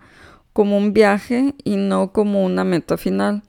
como 0.54 0.78
un 0.78 0.92
viaje 0.92 1.54
y 1.64 1.78
no 1.78 2.12
como 2.12 2.44
una 2.44 2.64
meta 2.64 2.98
final. 2.98 3.44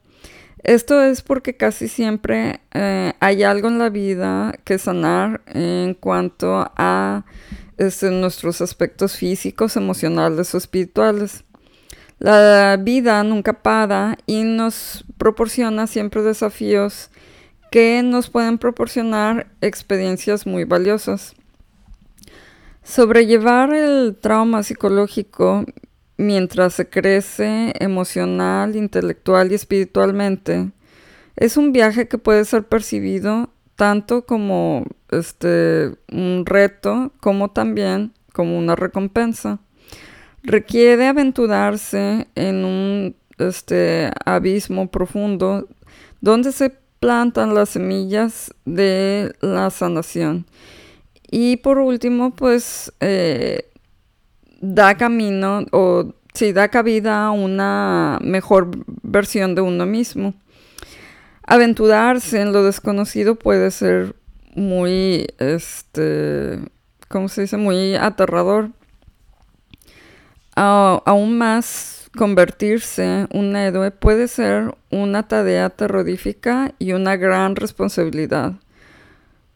Esto 0.63 1.01
es 1.01 1.21
porque 1.21 1.55
casi 1.55 1.87
siempre 1.87 2.59
eh, 2.73 3.13
hay 3.19 3.43
algo 3.43 3.69
en 3.69 3.79
la 3.79 3.89
vida 3.89 4.53
que 4.65 4.77
sanar 4.77 5.41
en 5.47 5.93
cuanto 5.93 6.69
a 6.75 7.25
este, 7.77 8.11
nuestros 8.11 8.61
aspectos 8.61 9.15
físicos, 9.15 9.77
emocionales 9.77 10.53
o 10.53 10.57
espirituales. 10.57 11.45
La 12.19 12.77
vida 12.77 13.23
nunca 13.23 13.53
para 13.61 14.17
y 14.25 14.43
nos 14.43 15.05
proporciona 15.17 15.87
siempre 15.87 16.21
desafíos 16.21 17.09
que 17.71 18.03
nos 18.03 18.29
pueden 18.29 18.57
proporcionar 18.57 19.47
experiencias 19.61 20.45
muy 20.45 20.65
valiosas. 20.65 21.35
Sobrellevar 22.83 23.73
el 23.73 24.17
trauma 24.19 24.63
psicológico 24.63 25.63
mientras 26.19 26.73
se 26.73 26.89
crece 26.89 27.73
emocional, 27.79 28.75
intelectual 28.75 29.51
y 29.51 29.55
espiritualmente 29.55 30.69
es 31.37 31.55
un 31.55 31.71
viaje 31.71 32.09
que 32.09 32.17
puede 32.17 32.43
ser 32.43 32.65
percibido 32.65 33.49
tanto 33.77 34.25
como 34.25 34.85
este, 35.11 35.93
un 36.11 36.43
reto 36.45 37.13
como 37.21 37.51
también 37.51 38.11
como 38.33 38.57
una 38.57 38.75
recompensa. 38.75 39.59
Requiere 40.43 41.07
aventurarse 41.07 42.27
en 42.35 42.65
un 42.65 43.15
este, 43.37 44.11
abismo 44.25 44.91
profundo 44.91 45.69
donde 46.19 46.51
se 46.51 46.73
plantan 46.99 47.55
las 47.55 47.69
semillas 47.69 48.53
de 48.65 49.33
la 49.39 49.69
sanación. 49.69 50.45
Y 51.31 51.57
por 51.57 51.77
último, 51.77 52.35
pues 52.35 52.91
eh, 52.99 53.68
da 54.59 54.95
camino 54.95 55.65
o 55.71 56.13
si 56.33 56.53
da 56.53 56.67
cabida 56.69 57.25
a 57.25 57.31
una 57.31 58.19
mejor 58.21 58.69
versión 59.01 59.55
de 59.55 59.61
uno 59.61 59.85
mismo. 59.85 60.33
Aventurarse 61.43 62.41
en 62.41 62.53
lo 62.53 62.63
desconocido 62.63 63.35
puede 63.35 63.71
ser 63.71 64.15
muy, 64.55 65.27
este, 65.39 66.59
¿cómo 67.07 67.27
se 67.27 67.41
dice? 67.41 67.57
Muy 67.57 67.95
aterrador. 67.95 68.71
aún 70.55 71.37
más 71.37 71.99
Convertirse 72.17 73.27
un 73.31 73.55
héroe 73.55 73.91
puede 73.91 74.27
ser 74.27 74.75
una 74.89 75.27
tarea 75.27 75.69
terrorífica 75.69 76.73
y 76.79 76.93
una 76.93 77.15
gran 77.17 77.55
responsabilidad. 77.55 78.53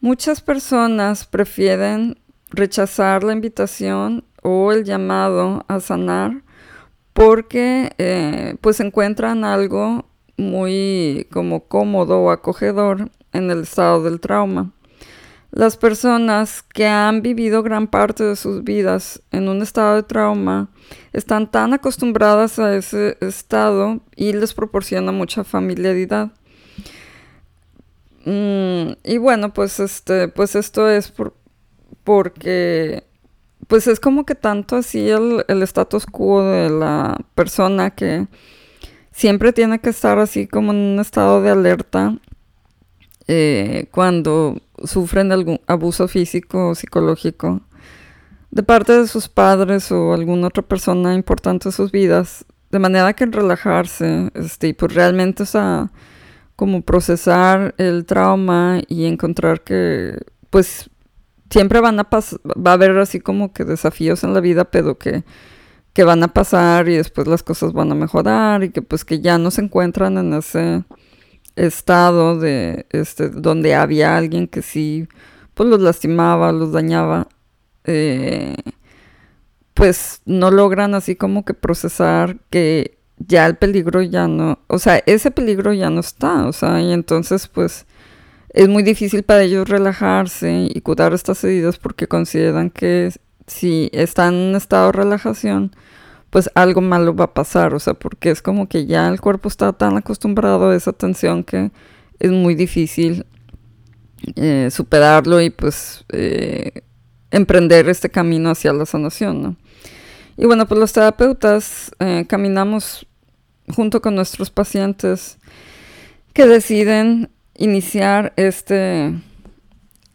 Muchas 0.02 0.40
personas 0.40 1.26
prefieren 1.26 2.20
rechazar 2.52 3.24
la 3.24 3.34
invitación 3.34 4.24
o 4.44 4.72
el 4.72 4.84
llamado 4.84 5.66
a 5.68 5.80
sanar 5.80 6.44
porque 7.14 7.92
eh, 7.98 8.56
pues 8.62 8.80
encuentran 8.80 9.44
algo 9.44 10.06
muy 10.38 11.28
como 11.32 11.68
cómodo 11.68 12.20
o 12.20 12.32
acogedor 12.32 13.10
en 13.32 13.52
el 13.52 13.64
estado 13.64 14.04
del 14.04 14.20
trauma. 14.20 14.72
Las 15.52 15.78
personas 15.78 16.64
que 16.64 16.88
han 16.88 17.22
vivido 17.22 17.62
gran 17.62 17.86
parte 17.86 18.24
de 18.24 18.36
sus 18.36 18.64
vidas 18.64 19.22
en 19.32 19.48
un 19.48 19.62
estado 19.62 19.98
de 19.98 20.04
trauma 20.04 20.70
están 21.14 21.52
tan 21.52 21.74
acostumbradas 21.74 22.58
a 22.58 22.76
ese 22.76 23.18
estado 23.22 24.00
y 24.16 24.34
les 24.34 24.56
proporciona 24.56 25.12
mucha 25.12 25.44
familiaridad. 25.44 26.32
Mm, 28.26 28.94
y 29.04 29.18
bueno, 29.20 29.54
pues 29.54 29.80
este, 29.80 30.28
pues 30.28 30.56
esto 30.56 30.90
es 30.90 31.14
porque 32.04 33.04
pues 33.68 33.88
es 33.88 34.00
como 34.00 34.26
que 34.26 34.36
tanto 34.36 34.76
así 34.76 35.10
el, 35.10 35.46
el 35.48 35.64
status 35.64 36.06
quo 36.06 36.44
de 36.44 36.70
la 36.70 37.18
persona 37.36 37.92
que 37.92 38.28
siempre 39.12 39.54
tiene 39.54 39.80
que 39.80 39.90
estar 39.90 40.20
así 40.20 40.48
como 40.48 40.72
en 40.72 40.78
un 40.78 41.00
estado 41.00 41.42
de 41.42 41.52
alerta 41.52 42.18
eh, 43.28 43.88
cuando 43.92 44.58
sufren 44.84 45.32
algún 45.32 45.62
abuso 45.68 46.08
físico 46.08 46.70
o 46.70 46.76
psicológico 46.76 47.62
de 48.54 48.62
parte 48.62 48.94
de 48.94 49.08
sus 49.08 49.30
padres 49.30 49.92
o 49.92 50.14
alguna 50.14 50.48
otra 50.48 50.62
persona 50.62 51.16
importante 51.16 51.70
en 51.70 51.72
sus 51.72 51.92
vidas, 51.92 52.46
de 52.70 52.78
manera 52.78 53.14
que 53.14 53.26
relajarse, 53.26 54.30
este, 54.36 54.68
y 54.68 54.74
pues 54.74 54.94
realmente, 54.94 55.42
o 55.42 55.46
sea, 55.48 55.92
como 56.56 56.82
procesar 56.84 57.74
el 57.80 58.06
trauma 58.06 58.80
y 58.88 59.06
encontrar 59.06 59.62
que, 59.62 60.20
pues, 60.52 60.88
siempre 61.54 61.82
van 61.82 62.00
a 62.00 62.06
pasar, 62.06 62.40
va 62.46 62.72
a 62.72 62.74
haber 62.74 62.98
así 62.98 63.20
como 63.20 63.54
que 63.54 63.64
desafíos 63.64 64.24
en 64.24 64.34
la 64.34 64.40
vida, 64.40 64.66
pero 64.66 64.98
que, 64.98 65.24
que 65.94 66.04
van 66.04 66.24
a 66.24 66.30
pasar 66.30 66.90
y 66.90 66.96
después 66.96 67.28
las 67.28 67.44
cosas 67.44 67.74
van 67.74 67.92
a 67.92 67.96
mejorar 67.96 68.64
y 68.64 68.72
que 68.72 68.82
pues 68.82 69.06
que 69.06 69.22
ya 69.22 69.38
no 69.38 69.52
se 69.52 69.62
encuentran 69.62 70.18
en 70.18 70.34
ese 70.34 70.84
estado 71.56 72.40
de 72.40 72.88
este 72.90 73.30
donde 73.30 73.76
había 73.76 74.18
alguien 74.18 74.48
que 74.48 74.64
sí 74.64 75.08
pues 75.54 75.70
los 75.70 75.80
lastimaba, 75.80 76.52
los 76.52 76.72
dañaba. 76.72 77.28
Eh, 77.84 78.56
pues 79.76 80.22
no 80.26 80.50
logran 80.50 80.96
así 80.96 81.16
como 81.16 81.46
que 81.46 81.54
procesar 81.54 82.38
que 82.50 82.98
ya 83.18 83.46
el 83.46 83.58
peligro 83.58 84.02
ya 84.02 84.28
no, 84.28 84.60
o 84.68 84.80
sea, 84.80 85.04
ese 85.06 85.30
peligro 85.30 85.74
ya 85.74 85.92
no 85.92 86.00
está, 86.00 86.48
o 86.48 86.54
sea, 86.54 86.82
y 86.82 86.92
entonces 86.94 87.48
pues 87.48 87.86
es 88.54 88.70
muy 88.70 88.84
difícil 88.84 89.24
para 89.24 89.44
ellos 89.44 89.68
relajarse 89.68 90.68
y 90.74 90.82
cuidar 90.82 91.14
estas 91.14 91.44
heridas 91.44 91.78
porque 91.80 92.08
consideran 92.08 92.70
que 92.70 93.12
si 93.48 93.90
están 93.94 94.36
en 94.36 94.56
estado 94.56 94.88
de 94.88 94.92
relajación, 94.94 95.76
pues 96.30 96.50
algo 96.56 96.82
malo 96.82 97.16
va 97.16 97.26
a 97.26 97.34
pasar, 97.34 97.74
o 97.74 97.80
sea, 97.80 97.96
porque 97.96 98.32
es 98.32 98.42
como 98.42 98.68
que 98.68 98.86
ya 98.86 99.08
el 99.10 99.20
cuerpo 99.20 99.50
está 99.50 99.74
tan 99.74 99.98
acostumbrado 99.98 100.70
a 100.70 100.76
esa 100.76 100.94
tensión 100.94 101.44
que 101.44 101.72
es 102.20 102.32
muy 102.32 102.56
difícil 102.56 103.26
eh, 104.36 104.70
superarlo 104.72 105.42
y 105.42 105.50
pues 105.50 106.06
eh, 106.10 106.84
emprender 107.32 107.90
este 107.90 108.10
camino 108.10 108.52
hacia 108.52 108.72
la 108.72 108.86
sanación. 108.86 109.58
Y 110.38 110.46
bueno, 110.46 110.68
pues 110.68 110.80
los 110.80 110.94
terapeutas 110.94 111.92
eh, 112.00 112.26
caminamos 112.28 113.06
junto 113.76 114.02
con 114.02 114.16
nuestros 114.16 114.50
pacientes 114.50 115.38
que 116.34 116.48
deciden 116.48 117.30
iniciar 117.56 118.34
este, 118.36 119.14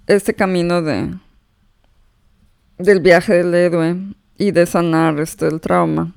este 0.07 0.35
camino 0.35 0.83
de, 0.83 1.15
del 2.79 3.01
viaje 3.01 3.35
del 3.35 3.55
héroe 3.55 3.97
y 4.37 4.51
de 4.53 4.67
sanar 4.67 5.19
este, 5.21 5.47
el 5.47 5.61
trauma. 5.61 6.15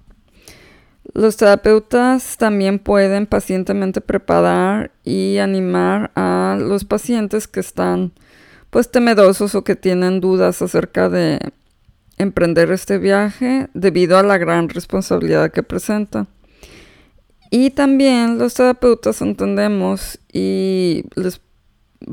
Los 1.13 1.35
terapeutas 1.35 2.37
también 2.37 2.79
pueden 2.79 3.25
pacientemente 3.25 3.99
preparar 3.99 4.91
y 5.03 5.39
animar 5.39 6.11
a 6.15 6.57
los 6.59 6.85
pacientes 6.85 7.47
que 7.47 7.59
están 7.59 8.13
pues 8.69 8.89
temerosos 8.89 9.53
o 9.55 9.63
que 9.63 9.75
tienen 9.75 10.21
dudas 10.21 10.61
acerca 10.61 11.09
de 11.09 11.39
emprender 12.17 12.71
este 12.71 12.97
viaje 12.97 13.67
debido 13.73 14.17
a 14.17 14.23
la 14.23 14.37
gran 14.37 14.69
responsabilidad 14.69 15.51
que 15.51 15.63
presenta. 15.63 16.27
Y 17.53 17.71
también 17.71 18.37
los 18.37 18.53
terapeutas 18.53 19.21
entendemos 19.21 20.17
y 20.31 21.03
les 21.15 21.41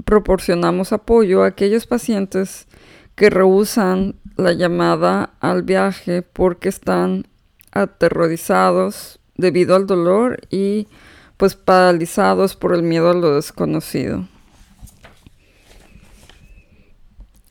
proporcionamos 0.05 0.93
apoyo 0.93 1.45
a 1.45 1.47
aquellos 1.47 1.87
pacientes 1.87 2.67
que 3.15 3.31
rehusan 3.31 4.17
la 4.37 4.53
llamada 4.53 5.35
al 5.39 5.63
viaje 5.63 6.23
porque 6.23 6.69
están 6.69 7.29
aterrorizados 7.71 9.21
debido 9.37 9.77
al 9.77 9.87
dolor 9.87 10.41
y 10.51 10.89
pues 11.37 11.55
paralizados 11.55 12.57
por 12.57 12.75
el 12.75 12.83
miedo 12.83 13.09
a 13.09 13.15
lo 13.15 13.37
desconocido. 13.37 14.27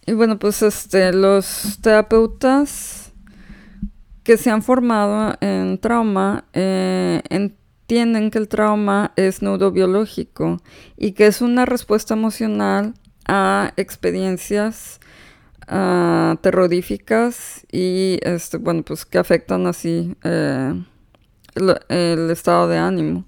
Y 0.06 0.12
bueno, 0.12 0.39
pues 0.39 0.62
este, 0.62 1.13
los 1.13 1.79
terapeutas 1.82 3.13
que 4.24 4.36
se 4.36 4.50
han 4.50 4.62
formado 4.62 5.38
en 5.39 5.77
trauma 5.77 6.44
eh, 6.51 7.22
entienden 7.88 8.32
que 8.32 8.38
el 8.38 8.50
trauma 8.50 9.13
es 9.15 9.41
neurobiológico 9.41 10.62
y 10.98 11.13
que 11.13 11.25
es 11.25 11.39
una 11.41 11.65
respuesta 11.65 12.15
emocional 12.15 12.96
a 13.25 13.72
experiencias 13.77 15.00
uh, 15.72 16.36
terroríficas 16.41 17.65
y 17.72 18.20
este, 18.24 18.58
bueno, 18.58 18.84
pues 18.84 19.06
que 19.06 19.17
afectan 19.17 19.67
así 19.67 20.13
eh, 20.25 20.84
el 21.56 22.29
estado 22.29 22.67
de 22.67 22.77
ánimo. 22.77 23.25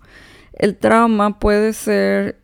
El 0.51 0.75
trauma 0.75 1.39
puede 1.39 1.71
ser 1.71 2.41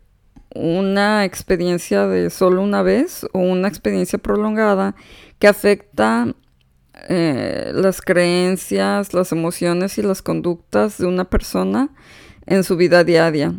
una 0.56 1.26
experiencia 1.26 2.08
de 2.08 2.30
solo 2.30 2.62
una 2.62 2.82
vez 2.82 3.28
o 3.34 3.40
una 3.40 3.68
experiencia 3.68 4.20
prolongada 4.20 4.96
que 5.38 5.50
afecta 5.50 6.34
eh, 7.08 7.72
las 7.74 8.02
creencias, 8.02 9.14
las 9.14 9.32
emociones 9.32 9.98
y 9.98 10.02
las 10.02 10.22
conductas 10.22 10.98
de 10.98 11.06
una 11.06 11.26
persona 11.26 11.90
en 12.46 12.64
su 12.64 12.78
vida 12.78 13.04
diaria. 13.04 13.54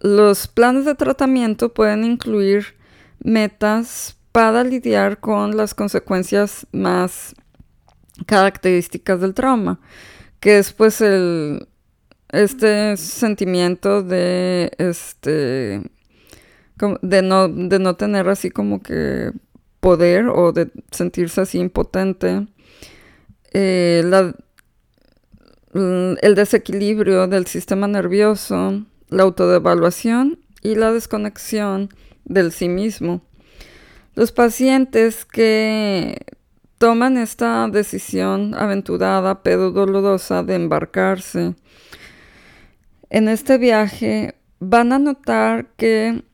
Los 0.00 0.48
planes 0.48 0.84
de 0.84 0.94
tratamiento 0.94 1.72
pueden 1.72 2.04
incluir 2.04 2.76
metas 3.20 4.16
para 4.32 4.64
lidiar 4.64 5.18
con 5.18 5.56
las 5.56 5.74
consecuencias 5.74 6.66
más 6.72 7.34
características 8.26 9.20
del 9.20 9.34
trauma, 9.34 9.80
que 10.40 10.58
es 10.58 10.72
pues 10.72 11.00
el 11.00 11.68
este 12.30 12.96
sentimiento 12.96 14.02
de 14.02 14.72
este 14.78 15.82
de 17.02 17.22
no, 17.22 17.48
de 17.48 17.78
no 17.78 17.94
tener 17.94 18.28
así 18.28 18.50
como 18.50 18.82
que 18.82 19.30
poder 19.80 20.26
o 20.28 20.52
de 20.52 20.70
sentirse 20.90 21.40
así 21.40 21.58
impotente. 21.58 22.46
Eh, 23.54 24.02
el 25.72 26.34
desequilibrio 26.34 27.26
del 27.26 27.46
sistema 27.46 27.88
nervioso, 27.88 28.84
la 29.08 29.22
autodevaluación 29.22 30.40
y 30.62 30.74
la 30.74 30.92
desconexión 30.92 31.88
del 32.24 32.52
sí 32.52 32.68
mismo. 32.68 33.22
Los 34.14 34.32
pacientes 34.32 35.24
que 35.24 36.16
toman 36.78 37.16
esta 37.16 37.68
decisión 37.68 38.54
aventurada 38.54 39.42
pero 39.42 39.70
dolorosa 39.70 40.42
de 40.42 40.54
embarcarse 40.54 41.54
en 43.10 43.28
este 43.28 43.58
viaje 43.58 44.34
van 44.58 44.92
a 44.92 44.98
notar 44.98 45.66
que 45.76 46.24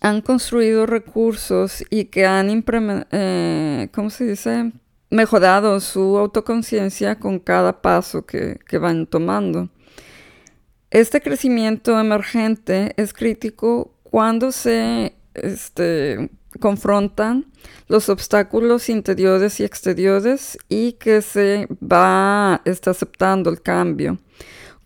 han 0.00 0.20
construido 0.20 0.86
recursos 0.86 1.84
y 1.90 2.06
que 2.06 2.26
han, 2.26 2.64
eh, 3.12 3.88
¿cómo 3.92 4.10
se 4.10 4.24
dice? 4.24 4.72
Mejorado 5.12 5.78
su 5.80 6.18
autoconciencia 6.18 7.18
con 7.18 7.38
cada 7.38 7.82
paso 7.82 8.24
que, 8.24 8.58
van 8.80 9.06
tomando. 9.06 9.68
Este 10.90 11.20
crecimiento 11.20 12.00
emergente 12.00 12.94
es 12.96 13.12
crítico 13.12 13.94
cuando 14.02 14.52
se 14.52 15.14
este, 15.34 16.30
confrontan 16.60 17.46
los 17.88 18.08
obstáculos 18.08 18.88
interiores 18.88 19.60
y 19.60 19.64
exteriores 19.64 20.58
y 20.68 20.94
que 20.94 21.22
se 21.22 21.68
va 21.80 22.54
aceptando 22.54 23.50
el 23.50 23.62
cambio. 23.62 24.18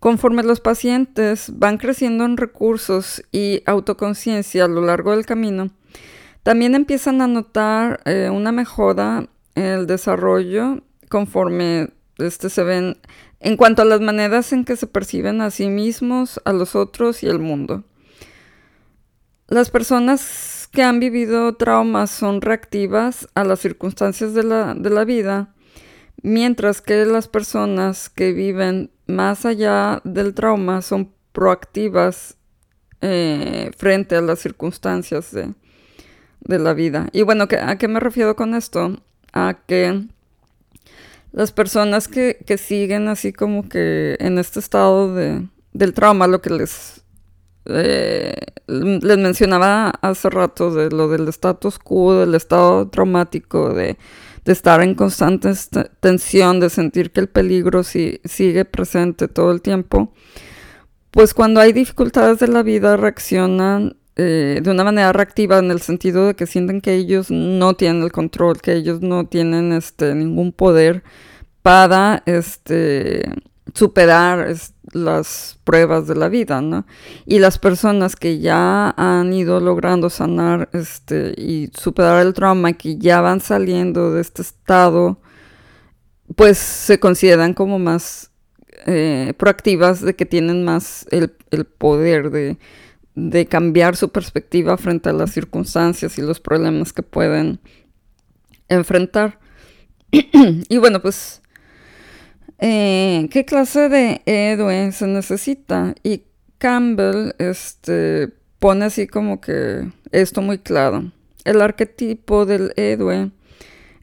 Conforme 0.00 0.42
los 0.42 0.60
pacientes 0.60 1.52
van 1.56 1.78
creciendo 1.78 2.24
en 2.24 2.36
recursos 2.36 3.22
y 3.32 3.62
autoconciencia 3.64 4.64
a 4.64 4.68
lo 4.68 4.80
largo 4.80 5.12
del 5.12 5.24
camino, 5.24 5.70
también 6.42 6.74
empiezan 6.74 7.22
a 7.22 7.26
notar 7.26 8.00
eh, 8.04 8.28
una 8.30 8.52
mejora 8.52 9.28
el 9.56 9.86
desarrollo 9.86 10.82
conforme 11.08 11.90
este, 12.18 12.48
se 12.48 12.62
ven 12.62 12.98
en 13.40 13.56
cuanto 13.56 13.82
a 13.82 13.84
las 13.84 14.00
maneras 14.00 14.52
en 14.52 14.64
que 14.64 14.76
se 14.76 14.86
perciben 14.86 15.40
a 15.40 15.50
sí 15.50 15.68
mismos, 15.68 16.40
a 16.44 16.52
los 16.52 16.74
otros 16.76 17.22
y 17.22 17.28
al 17.28 17.40
mundo. 17.40 17.84
Las 19.48 19.70
personas 19.70 20.68
que 20.72 20.82
han 20.82 21.00
vivido 21.00 21.54
traumas 21.56 22.10
son 22.10 22.40
reactivas 22.40 23.28
a 23.34 23.44
las 23.44 23.60
circunstancias 23.60 24.34
de 24.34 24.42
la, 24.42 24.74
de 24.74 24.90
la 24.90 25.04
vida, 25.04 25.54
mientras 26.22 26.80
que 26.80 27.04
las 27.04 27.28
personas 27.28 28.08
que 28.08 28.32
viven 28.32 28.90
más 29.06 29.46
allá 29.46 30.00
del 30.04 30.34
trauma, 30.34 30.82
son 30.82 31.12
proactivas 31.32 32.36
eh, 33.00 33.70
frente 33.76 34.16
a 34.16 34.22
las 34.22 34.40
circunstancias 34.40 35.32
de, 35.32 35.54
la 36.58 36.74
vida. 36.74 37.08
Y 37.12 37.22
bueno, 37.22 37.46
¿a 37.62 37.76
qué 37.76 37.88
me 37.88 38.00
refiero 38.00 38.36
con 38.36 38.54
esto? 38.54 39.02
A 39.38 39.58
que 39.66 40.04
las 41.32 41.52
personas 41.52 42.08
que, 42.08 42.38
siguen 42.56 43.08
así 43.08 43.32
como 43.32 43.68
que 43.68 44.16
en 44.18 44.38
este 44.38 44.60
estado 44.60 45.14
de, 45.14 45.46
del 45.72 45.92
trauma, 45.92 46.26
lo 46.26 46.40
que 46.40 46.50
les, 46.50 47.04
eh, 47.66 48.34
les 48.66 49.18
mencionaba 49.18 49.90
hace 49.90 50.30
rato 50.30 50.74
de 50.74 50.90
lo 50.90 51.08
del 51.08 51.28
status 51.28 51.78
quo, 51.78 52.14
del 52.14 52.34
estado 52.34 52.88
traumático, 52.88 53.74
de 53.74 53.98
de 54.46 54.52
estar 54.52 54.80
en 54.80 54.94
constante 54.94 55.52
tensión, 56.00 56.60
de 56.60 56.70
sentir 56.70 57.10
que 57.10 57.20
el 57.20 57.28
peligro 57.28 57.82
sigue 57.82 58.64
presente 58.64 59.26
todo 59.26 59.50
el 59.50 59.60
tiempo, 59.60 60.12
pues 61.10 61.34
cuando 61.34 61.60
hay 61.60 61.72
dificultades 61.72 62.38
de 62.38 62.46
la 62.46 62.62
vida 62.62 62.96
reaccionan 62.96 63.96
eh, 64.16 64.60
de 64.62 64.70
una 64.70 64.84
manera 64.84 65.12
reactiva 65.12 65.58
en 65.58 65.70
el 65.70 65.80
sentido 65.80 66.26
de 66.26 66.34
que 66.34 66.46
sienten 66.46 66.80
que 66.80 66.94
ellos 66.94 67.30
no 67.30 67.74
tienen 67.74 68.02
el 68.02 68.12
control, 68.12 68.60
que 68.60 68.74
ellos 68.74 69.02
no 69.02 69.26
tienen 69.26 69.72
este, 69.72 70.14
ningún 70.14 70.52
poder 70.52 71.02
para 71.62 72.22
este, 72.26 73.24
superar 73.74 74.54
las 74.92 75.58
pruebas 75.64 76.06
de 76.06 76.14
la 76.14 76.28
vida, 76.28 76.60
¿no? 76.60 76.86
Y 77.26 77.38
las 77.40 77.58
personas 77.58 78.16
que 78.16 78.38
ya 78.38 78.94
han 78.96 79.32
ido 79.32 79.60
logrando 79.60 80.08
sanar 80.08 80.70
este, 80.72 81.34
y 81.36 81.70
superar 81.76 82.24
el 82.24 82.34
trauma, 82.34 82.72
que 82.72 82.96
ya 82.96 83.20
van 83.20 83.40
saliendo 83.40 84.12
de 84.12 84.20
este 84.20 84.42
estado, 84.42 85.18
pues 86.34 86.58
se 86.58 86.98
consideran 86.98 87.54
como 87.54 87.78
más 87.78 88.30
eh, 88.86 89.34
proactivas, 89.36 90.00
de 90.00 90.14
que 90.14 90.26
tienen 90.26 90.64
más 90.64 91.06
el, 91.10 91.30
poder 91.64 92.30
de, 92.30 92.58
de 93.16 93.46
cambiar 93.46 93.96
su 93.96 94.10
perspectiva 94.10 94.76
frente 94.76 95.08
a 95.08 95.12
las 95.12 95.32
circunstancias 95.32 96.18
y 96.18 96.22
los 96.22 96.38
problemas 96.38 96.92
que 96.92 97.02
pueden 97.02 97.58
enfrentar. 98.68 99.40
y 100.12 100.76
bueno, 100.78 101.02
pues 101.02 101.42
Eh, 102.58 103.28
¿Qué 103.30 103.44
clase 103.44 103.88
de 103.90 104.22
héroe 104.24 104.90
se 104.92 105.06
necesita? 105.06 105.94
Y 106.02 106.22
Campbell 106.58 107.32
este, 107.38 108.32
pone 108.58 108.86
así 108.86 109.06
como 109.06 109.40
que 109.40 109.90
esto 110.10 110.40
muy 110.40 110.58
claro. 110.58 111.12
El 111.44 111.60
arquetipo 111.60 112.46
del 112.46 112.72
héroe 112.76 113.30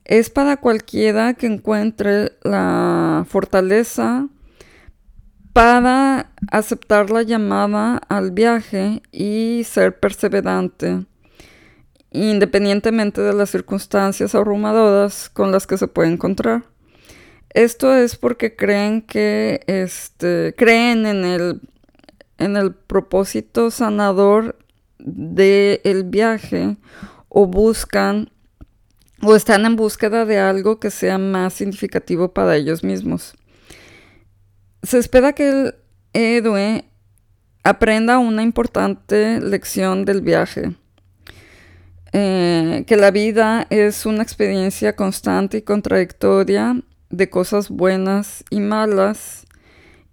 es 0.05 0.29
para 0.29 0.57
cualquiera 0.57 1.33
que 1.33 1.47
encuentre 1.47 2.33
la 2.43 3.25
fortaleza 3.27 4.27
para 5.53 6.31
aceptar 6.51 7.11
la 7.11 7.21
llamada 7.21 7.97
al 8.09 8.31
viaje 8.31 9.03
y 9.11 9.63
ser 9.65 9.99
perseverante, 9.99 11.05
independientemente 12.11 13.21
de 13.21 13.33
las 13.33 13.51
circunstancias 13.51 14.33
abrumadoras 14.33 15.29
con 15.29 15.51
las 15.51 15.67
que 15.67 15.77
se 15.77 15.87
puede 15.87 16.09
encontrar. 16.09 16.63
Esto 17.51 17.95
es 17.95 18.15
porque 18.15 18.55
creen 18.55 19.03
que 19.03 19.61
este, 19.67 20.55
creen 20.57 21.05
en 21.05 21.23
el, 21.23 21.61
en 22.39 22.57
el 22.57 22.73
propósito 22.73 23.69
sanador 23.69 24.57
del 24.97 26.03
viaje 26.05 26.77
o 27.29 27.45
buscan 27.45 28.31
o 29.21 29.35
están 29.35 29.65
en 29.65 29.75
búsqueda 29.75 30.25
de 30.25 30.39
algo 30.39 30.79
que 30.79 30.89
sea 30.89 31.19
más 31.19 31.53
significativo 31.53 32.33
para 32.33 32.55
ellos 32.55 32.83
mismos. 32.83 33.35
Se 34.83 34.97
espera 34.97 35.33
que 35.33 35.49
el 35.49 35.75
héroe 36.13 36.85
aprenda 37.63 38.19
una 38.19 38.43
importante 38.43 39.39
lección 39.39 40.05
del 40.05 40.21
viaje, 40.21 40.75
eh, 42.11 42.83
que 42.85 42.97
la 42.97 43.09
vida 43.11 43.65
es 43.69 44.05
una 44.05 44.21
experiencia 44.21 44.95
constante 44.95 45.57
y 45.57 45.61
contradictoria 45.61 46.81
de 47.09 47.29
cosas 47.29 47.69
buenas 47.69 48.43
y 48.49 48.59
malas 48.59 49.45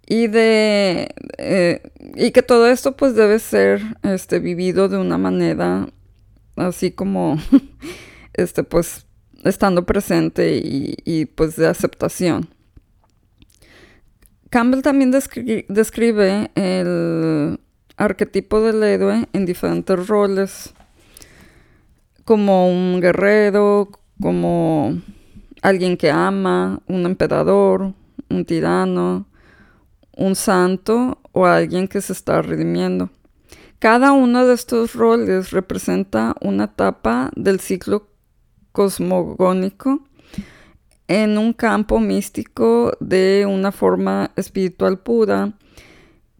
y 0.07 0.27
de 0.27 1.13
eh, 1.37 1.81
y 2.15 2.31
que 2.31 2.41
todo 2.43 2.67
esto 2.67 2.95
pues 2.95 3.15
debe 3.15 3.39
ser 3.39 3.81
este 4.03 4.39
vivido 4.39 4.89
de 4.89 4.97
una 4.97 5.17
manera 5.17 5.87
así 6.55 6.91
como 6.91 7.37
este 8.33 8.63
pues 8.63 9.05
estando 9.43 9.85
presente 9.85 10.61
y, 10.63 11.25
pues 11.25 11.55
de 11.55 11.67
aceptación 11.67 12.49
Campbell 14.51 14.81
también 14.81 15.11
describe 15.11 16.51
el 16.55 17.57
arquetipo 17.95 18.59
del 18.59 18.83
héroe 18.83 19.29
en 19.31 19.45
diferentes 19.45 20.07
roles 20.07 20.73
como 22.25 22.69
un 22.69 22.99
guerrero 22.99 23.89
como 24.21 25.01
alguien 25.61 25.95
que 25.95 26.11
ama, 26.11 26.81
un 26.87 27.05
emperador, 27.05 27.93
un 28.29 28.45
tirano, 28.45 29.25
un 30.17 30.35
santo 30.35 31.19
o 31.31 31.45
alguien 31.45 31.87
que 31.87 32.01
se 32.01 32.11
está 32.11 32.41
redimiendo. 32.41 33.09
Cada 33.79 34.11
uno 34.11 34.45
de 34.45 34.53
estos 34.53 34.95
roles 34.95 35.51
representa 35.51 36.35
una 36.41 36.65
etapa 36.65 37.31
del 37.37 37.61
ciclo 37.61 38.09
cosmogónico 38.73 40.03
en 41.11 41.37
un 41.37 41.51
campo 41.51 41.99
místico 41.99 42.93
de 43.01 43.45
una 43.45 43.73
forma 43.73 44.31
espiritual 44.37 44.97
pura 44.99 45.51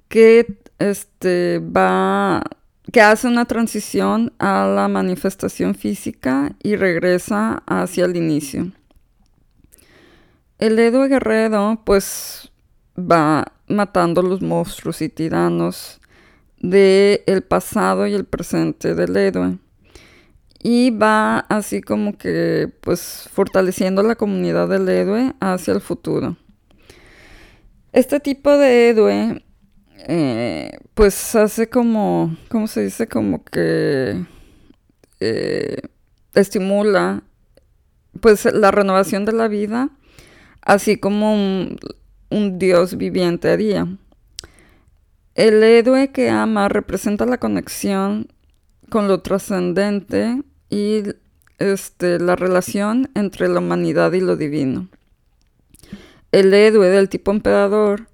que 0.07 0.59
este, 0.79 1.59
va 1.59 2.41
que 2.89 3.01
hace 3.01 3.27
una 3.27 3.43
transición 3.43 4.31
a 4.39 4.65
la 4.65 4.87
manifestación 4.87 5.75
física 5.75 6.55
y 6.63 6.77
regresa 6.77 7.63
hacia 7.67 8.05
el 8.05 8.15
inicio. 8.15 8.71
El 10.57 10.79
Edo 10.79 11.05
Guerrero 11.05 11.81
pues 11.83 12.49
va 12.97 13.51
matando 13.67 14.21
los 14.21 14.41
monstruos 14.41 15.01
y 15.01 15.09
tiranos 15.09 15.99
del 16.59 17.21
el 17.25 17.43
pasado 17.43 18.07
y 18.07 18.13
el 18.13 18.23
presente 18.23 18.95
del 18.95 19.17
héroe. 19.17 19.57
Y 20.63 20.91
va 20.91 21.39
así 21.39 21.81
como 21.81 22.17
que 22.17 22.71
pues 22.81 23.27
fortaleciendo 23.33 24.03
la 24.03 24.15
comunidad 24.15 24.67
del 24.69 24.87
héroe 24.87 25.33
hacia 25.39 25.73
el 25.73 25.81
futuro. 25.81 26.37
Este 27.93 28.19
tipo 28.19 28.55
de 28.57 28.89
héroe 28.89 29.43
eh, 30.07 30.71
pues 30.93 31.35
hace 31.35 31.69
como, 31.69 32.35
¿cómo 32.49 32.67
se 32.67 32.83
dice? 32.83 33.07
Como 33.07 33.43
que 33.43 34.23
eh, 35.19 35.77
estimula 36.35 37.23
pues 38.19 38.45
la 38.45 38.71
renovación 38.71 39.25
de 39.25 39.33
la 39.33 39.47
vida 39.47 39.89
así 40.61 40.97
como 40.97 41.33
un, 41.33 42.59
Dios 42.59 42.97
viviente 42.97 43.49
haría. 43.49 43.87
El 45.35 45.63
héroe 45.63 46.11
que 46.11 46.29
ama 46.29 46.69
representa 46.69 47.25
la 47.25 47.37
conexión 47.37 48.27
con 48.89 49.07
lo 49.07 49.21
trascendente 49.21 50.41
y 50.71 51.03
este, 51.59 52.17
la 52.19 52.35
relación 52.35 53.11
entre 53.13 53.47
la 53.47 53.59
humanidad 53.59 54.13
y 54.13 54.21
lo 54.21 54.35
divino. 54.35 54.87
El 56.31 56.51
héroe 56.53 56.87
del 56.87 57.09
tipo 57.09 57.29
emperador 57.29 58.07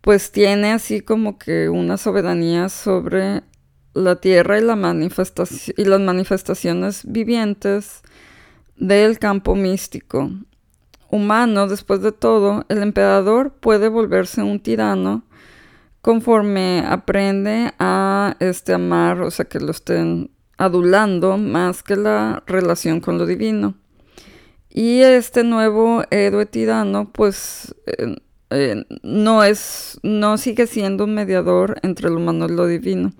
pues 0.00 0.30
tiene 0.30 0.70
así 0.70 1.00
como 1.00 1.38
que 1.38 1.68
una 1.68 1.96
soberanía 1.96 2.68
sobre 2.68 3.42
la 3.94 4.16
tierra 4.16 4.58
y, 4.58 4.62
la 4.62 4.74
y 4.76 5.84
las 5.84 6.00
manifestaciones 6.00 7.02
vivientes 7.04 8.02
del 8.76 9.18
campo 9.18 9.56
místico, 9.56 10.30
humano, 11.10 11.66
después 11.66 12.00
de 12.02 12.12
todo, 12.12 12.64
el 12.68 12.82
emperador 12.82 13.52
puede 13.54 13.88
volverse 13.88 14.42
un 14.42 14.60
tirano 14.60 15.24
conforme 16.00 16.84
aprende 16.86 17.72
a 17.78 18.36
este 18.38 18.72
amar, 18.74 19.20
o 19.22 19.30
sea, 19.30 19.46
que 19.46 19.58
lo 19.58 19.72
estén 19.72 20.30
adulando 20.58 21.38
más 21.38 21.82
que 21.82 21.96
la 21.96 22.42
relación 22.46 23.00
con 23.00 23.16
lo 23.16 23.24
divino. 23.26 23.74
Y 24.68 25.00
este 25.00 25.44
nuevo 25.44 26.02
héroe 26.10 26.44
tirano, 26.46 27.10
pues, 27.10 27.74
eh, 27.86 28.16
eh, 28.50 28.84
no 29.02 29.44
es, 29.44 29.98
no 30.02 30.36
sigue 30.36 30.66
siendo 30.66 31.04
un 31.04 31.14
mediador 31.14 31.78
entre 31.82 32.10
lo 32.10 32.16
humano 32.16 32.46
y 32.46 32.52
lo 32.52 32.66
divino. 32.66 33.12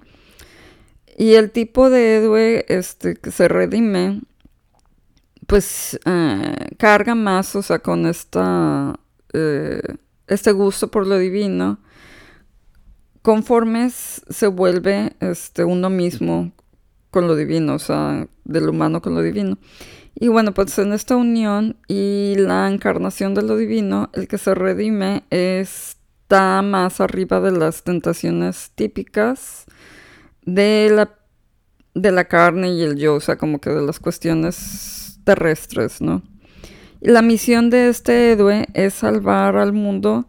Y 1.16 1.34
el 1.34 1.50
tipo 1.50 1.90
de 1.90 2.16
héroe 2.16 2.66
este, 2.68 3.16
que 3.16 3.30
se 3.30 3.48
redime 3.48 4.20
pues 5.46 5.98
eh, 6.04 6.56
carga 6.76 7.14
más, 7.14 7.56
o 7.56 7.62
sea, 7.62 7.78
con 7.78 8.06
esta, 8.06 9.00
este 10.26 10.52
gusto 10.52 10.90
por 10.90 11.06
lo 11.06 11.16
divino, 11.16 11.78
conforme 13.22 13.88
se 13.90 14.46
vuelve 14.46 15.14
este, 15.20 15.64
uno 15.64 15.88
mismo 15.88 16.52
con 17.10 17.26
lo 17.26 17.36
divino, 17.36 17.74
o 17.74 17.78
sea, 17.78 18.26
del 18.44 18.68
humano 18.68 19.00
con 19.00 19.14
lo 19.14 19.22
divino. 19.22 19.58
Y 20.14 20.28
bueno, 20.28 20.52
pues 20.52 20.78
en 20.78 20.92
esta 20.92 21.16
unión 21.16 21.76
y 21.86 22.34
la 22.36 22.68
encarnación 22.68 23.34
de 23.34 23.42
lo 23.42 23.56
divino, 23.56 24.10
el 24.14 24.26
que 24.26 24.38
se 24.38 24.54
redime 24.54 25.22
está 25.30 26.62
más 26.62 27.00
arriba 27.00 27.40
de 27.40 27.52
las 27.52 27.84
tentaciones 27.84 28.72
típicas 28.74 29.66
de 30.44 30.90
la, 30.92 31.14
de 31.94 32.10
la 32.10 32.24
carne 32.24 32.70
y 32.72 32.82
el 32.82 32.96
yo, 32.96 33.14
o 33.14 33.20
sea, 33.20 33.36
como 33.36 33.60
que 33.60 33.70
de 33.70 33.82
las 33.82 34.00
cuestiones 34.00 35.20
terrestres, 35.24 36.00
¿no? 36.00 36.22
Y 37.00 37.10
la 37.10 37.22
misión 37.22 37.70
de 37.70 37.88
este 37.88 38.32
héroe 38.32 38.66
es 38.74 38.94
salvar 38.94 39.56
al 39.56 39.72
mundo 39.72 40.26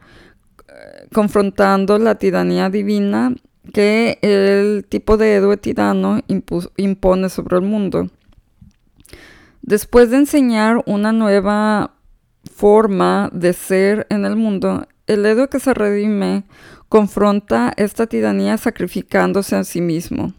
eh, 0.68 1.08
confrontando 1.12 1.98
la 1.98 2.16
tiranía 2.16 2.70
divina 2.70 3.34
que 3.74 4.20
el 4.22 4.86
tipo 4.88 5.18
de 5.18 5.36
héroe 5.36 5.58
tirano 5.58 6.22
impone 6.28 7.30
sobre 7.30 7.58
el 7.58 7.64
mundo. 7.64 8.10
Después 9.62 10.10
de 10.10 10.18
enseñar 10.18 10.84
una 10.86 11.12
nueva 11.12 11.96
forma 12.56 13.30
de 13.34 13.54
ser 13.54 14.08
en 14.10 14.26
el 14.26 14.36
mundo, 14.36 14.88
el 15.08 15.26
héroe 15.26 15.48
que 15.50 15.60
se 15.60 15.74
redime 15.74 16.44
confronta 16.88 17.74
esta 17.78 18.08
tiranía 18.08 18.58
sacrificándose 18.58 19.56
a 19.56 19.64
sí 19.64 19.82
mismo. 19.82 20.34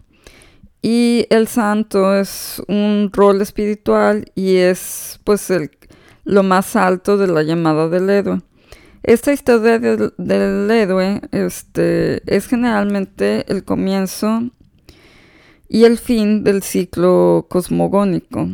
Y 0.81 1.27
el 1.29 1.47
santo 1.47 2.15
es 2.15 2.61
un 2.67 3.09
rol 3.13 3.41
espiritual 3.41 4.25
y 4.35 4.55
es 4.55 5.19
pues 5.23 5.49
el, 5.51 5.71
lo 6.23 6.43
más 6.43 6.75
alto 6.75 7.17
de 7.17 7.27
la 7.27 7.43
llamada 7.43 7.87
del 7.87 8.09
héroe. 8.09 8.41
Esta 9.03 9.33
historia 9.33 9.79
del, 9.79 10.13
del 10.17 10.69
héroe 10.69 11.21
este, 11.31 12.21
es 12.33 12.47
generalmente 12.47 13.51
el 13.51 13.63
comienzo 13.63 14.51
y 15.67 15.85
el 15.85 15.97
fin 15.97 16.43
del 16.43 16.61
ciclo 16.61 17.47
cosmogónico. 17.49 18.49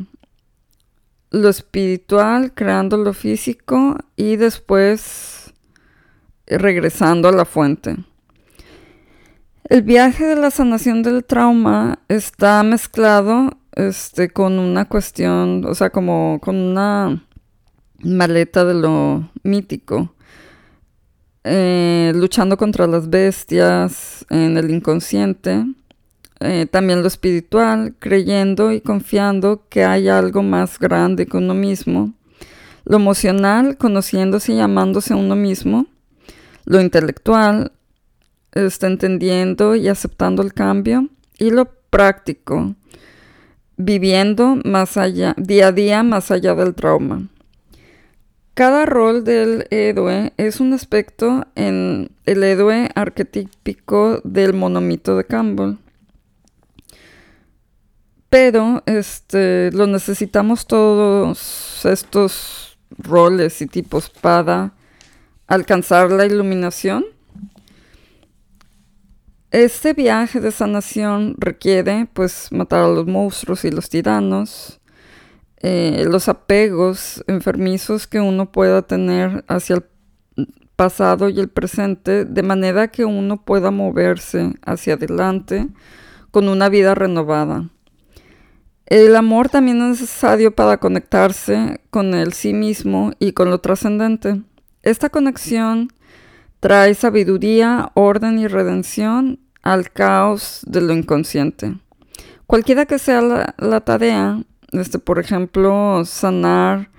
Lo 1.32 1.50
espiritual 1.50 2.54
creando 2.54 2.96
lo 2.96 3.14
físico 3.14 3.98
y 4.16 4.38
después 4.38 5.54
regresando 6.46 7.28
a 7.28 7.34
la 7.34 7.46
fuente. 7.46 7.98
El 9.66 9.82
viaje 9.82 10.26
de 10.26 10.38
la 10.38 10.50
sanación 10.50 11.04
del 11.04 11.26
trauma 11.26 12.00
está 12.08 12.64
mezclado 12.64 13.50
este, 13.76 14.30
con 14.30 14.60
una 14.60 14.86
cuestión, 14.86 15.66
o 15.66 15.76
sea, 15.76 15.90
como 15.90 16.40
con 16.42 16.56
una 16.56 17.26
maleta 18.02 18.64
de 18.64 18.76
lo 18.76 19.30
mítico. 19.44 20.14
Eh, 21.50 22.12
luchando 22.14 22.58
contra 22.58 22.88
las 22.88 23.10
bestias 23.10 24.26
en 24.30 24.58
el 24.58 24.70
inconsciente, 24.70 25.66
eh, 26.42 26.68
también 26.70 27.02
lo 27.02 27.08
espiritual, 27.08 27.96
creyendo 28.00 28.74
y 28.74 28.82
confiando 28.82 29.64
que 29.70 29.86
hay 29.86 30.10
algo 30.10 30.44
más 30.44 30.78
grande 30.78 31.26
que 31.26 31.38
uno 31.38 31.54
mismo, 31.54 32.14
lo 32.84 32.98
emocional, 32.98 33.78
conociéndose 33.78 34.54
y 34.54 34.60
amándose 34.60 35.14
a 35.14 35.18
uno 35.18 35.36
mismo, 35.38 35.88
lo 36.66 36.82
intelectual, 36.82 37.72
está 38.52 38.88
entendiendo 38.88 39.76
y 39.76 39.88
aceptando 39.88 40.44
el 40.44 40.54
cambio, 40.54 41.08
y 41.40 41.50
lo 41.52 41.72
práctico, 41.90 42.76
viviendo 43.78 44.58
más 44.66 44.98
allá, 44.98 45.34
día 45.38 45.68
a 45.68 45.72
día 45.72 46.04
más 46.04 46.30
allá 46.30 46.56
del 46.56 46.76
trauma. 46.76 47.30
Cada 48.58 48.88
rol 48.88 49.24
del 49.24 49.68
héroe 49.70 50.34
es 50.38 50.60
un 50.60 50.74
aspecto 50.74 51.46
en 51.54 52.10
el 52.26 52.44
héroe 52.44 52.90
arquetípico 52.96 54.20
del 54.24 54.54
monomito 54.54 55.16
de 55.16 55.26
Campbell. 55.26 55.76
Pero 58.32 58.82
este, 58.88 59.72
lo 59.74 59.86
necesitamos 59.86 60.66
todos 60.66 61.86
estos 61.86 62.80
roles 62.98 63.62
y 63.62 63.68
tipos 63.68 64.10
para 64.10 64.74
alcanzar 65.46 66.10
la 66.10 66.26
iluminación. 66.26 67.06
Este 69.52 69.94
viaje 69.94 70.40
de 70.40 70.52
sanación 70.52 71.36
requiere 71.38 72.08
pues 72.12 72.52
matar 72.52 72.86
a 72.86 72.88
los 72.88 73.06
monstruos 73.06 73.64
y 73.66 73.70
los 73.70 73.88
tiranos, 73.88 74.80
eh, 75.62 76.06
los 76.08 76.30
apegos 76.30 77.24
enfermizos 77.28 78.08
que 78.08 78.20
uno 78.20 78.52
pueda 78.52 78.84
tener 78.84 79.44
hacia 79.48 79.78
el 79.78 79.86
pasado 80.76 81.30
y 81.30 81.40
el 81.40 81.50
presente, 81.50 82.26
de 82.26 82.44
manera 82.44 82.90
que 82.90 83.04
uno 83.04 83.44
pueda 83.44 83.72
moverse 83.72 84.54
hacia 84.64 84.94
adelante 84.94 85.68
con 86.32 86.48
una 86.48 86.70
vida 86.70 86.94
renovada. 86.94 87.70
El 88.86 89.16
amor 89.16 89.50
también 89.50 89.82
es 89.82 90.00
necesario 90.02 90.56
para 90.56 90.78
conectarse 90.78 91.82
con 91.90 92.14
el 92.14 92.32
sí 92.32 92.54
mismo 92.54 93.12
y 93.20 93.34
con 93.34 93.50
lo 93.50 93.60
trascendente. 93.60 94.42
Esta 94.82 95.10
conexión 95.10 95.92
trae 96.62 96.94
sabiduría, 96.94 97.92
orden 97.96 98.40
y 98.40 98.48
redención 98.48 99.40
al 99.62 99.92
caos 99.92 100.62
de 100.66 100.82
lo 100.82 100.94
inconsciente. 100.94 101.76
Cualquiera 102.46 102.86
que 102.86 102.98
sea 102.98 103.22
la, 103.22 103.56
la 103.58 103.82
tarea, 103.82 104.42
este, 104.72 105.00
por 105.00 105.20
ejemplo, 105.20 106.04
sanar 106.06 106.90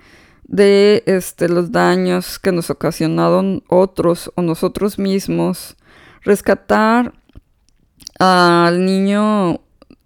de 0.43 1.03
este, 1.05 1.47
los 1.47 1.71
daños 1.71 2.39
que 2.39 2.51
nos 2.51 2.69
ocasionaron 2.69 3.63
otros 3.67 4.31
o 4.35 4.41
nosotros 4.41 4.97
mismos, 4.97 5.77
rescatar 6.23 7.13
al 8.19 8.83
niño 8.83 9.61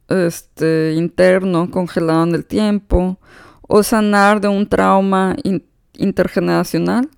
este, 0.10 0.94
interno 0.96 1.72
congelado 1.72 2.24
en 2.24 2.36
el 2.36 2.46
tiempo 2.46 3.20
o 3.62 3.84
sanar 3.84 4.42
de 4.42 4.50
un 4.50 4.68
trauma 4.68 5.36
intergeneracional. 5.94 7.10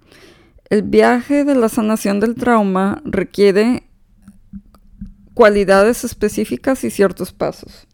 El 0.69 0.83
viaje 0.83 1.43
de 1.43 1.55
la 1.55 1.69
sanación 1.69 2.19
del 2.19 2.35
trauma 2.35 3.01
requiere 3.05 3.87
cualidades 5.33 6.03
específicas 6.03 6.83
y 6.83 6.91
ciertos 6.91 7.31
pasos. 7.33 7.87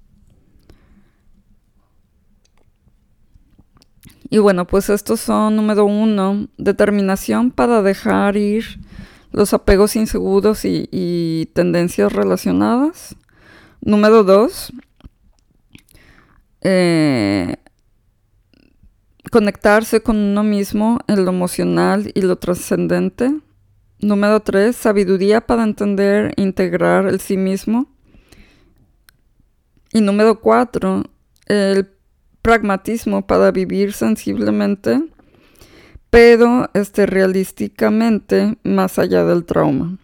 Y 4.34 4.38
bueno, 4.38 4.66
pues 4.66 4.90
estos 4.90 5.20
son, 5.20 5.58
número 5.58 5.84
uno, 5.84 6.48
determinación 6.58 7.52
para 7.52 7.82
dejar 7.82 8.38
ir 8.38 8.80
los 9.34 9.54
apegos 9.54 9.98
inseguros 9.98 10.62
y, 10.64 11.52
tendencias 11.54 12.14
relacionadas. 12.14 13.18
Número 13.82 14.24
dos, 14.24 14.72
eh, 16.62 17.58
conectarse 19.30 20.02
con 20.02 20.16
uno 20.16 20.44
mismo 20.44 21.00
en 21.08 21.26
lo 21.26 21.32
emocional 21.32 22.10
y 22.14 22.22
lo 22.22 22.38
trascendente. 22.38 23.38
Número 24.00 24.40
tres, 24.40 24.78
sabiduría 24.78 25.42
para 25.42 25.64
entender 25.64 26.34
e 26.38 26.42
integrar 26.42 27.06
el 27.06 27.20
sí 27.20 27.36
mismo. 27.36 27.88
Y 29.92 30.00
número 30.00 30.40
cuatro, 30.40 31.04
el 31.48 31.90
pragmatismo 32.42 33.26
para 33.26 33.52
vivir 33.52 33.94
sensiblemente, 33.94 35.02
pero 36.10 36.70
este, 36.74 37.06
realísticamente 37.06 38.58
más 38.64 39.00
allá 39.00 39.24
del 39.24 39.46
trauma. 39.46 39.98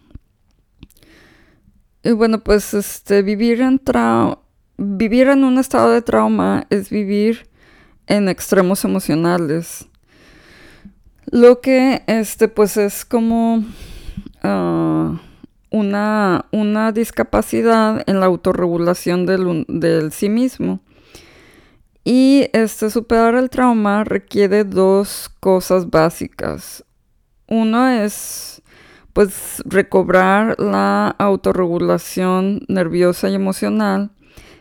Y 2.02 2.12
bueno, 2.12 2.38
pues 2.38 2.74
este, 2.74 3.22
vivir, 3.22 3.60
en 3.60 3.80
vivir 4.76 5.28
en 5.28 5.44
un 5.44 5.58
estado 5.58 5.90
de 5.90 6.02
trauma 6.02 6.66
es 6.70 6.90
vivir 6.90 7.48
en 8.06 8.28
extremos 8.28 8.84
emocionales. 8.84 9.86
Lo 11.26 11.60
que 11.60 12.02
este, 12.06 12.48
pues 12.48 12.76
es 12.76 13.04
como 13.04 13.64
ah, 14.42 15.20
una, 15.70 16.46
una, 16.52 16.92
discapacidad 16.92 18.02
en 18.08 18.20
la 18.20 18.26
autorregulación 18.26 19.26
del, 19.26 19.66
del 19.68 20.12
sí 20.12 20.30
mismo. 20.30 20.80
Y 22.10 22.48
este, 22.54 22.88
superar 22.88 23.34
el 23.34 23.50
trauma 23.50 24.02
requiere 24.02 24.64
dos 24.64 25.30
cosas 25.40 25.90
básicas. 25.90 26.82
Uno 27.46 27.86
es 27.86 28.62
pues 29.12 29.62
recobrar 29.66 30.58
la 30.58 31.08
autorregulación 31.18 32.62
nerviosa 32.66 33.28
y 33.28 33.34
emocional, 33.34 34.10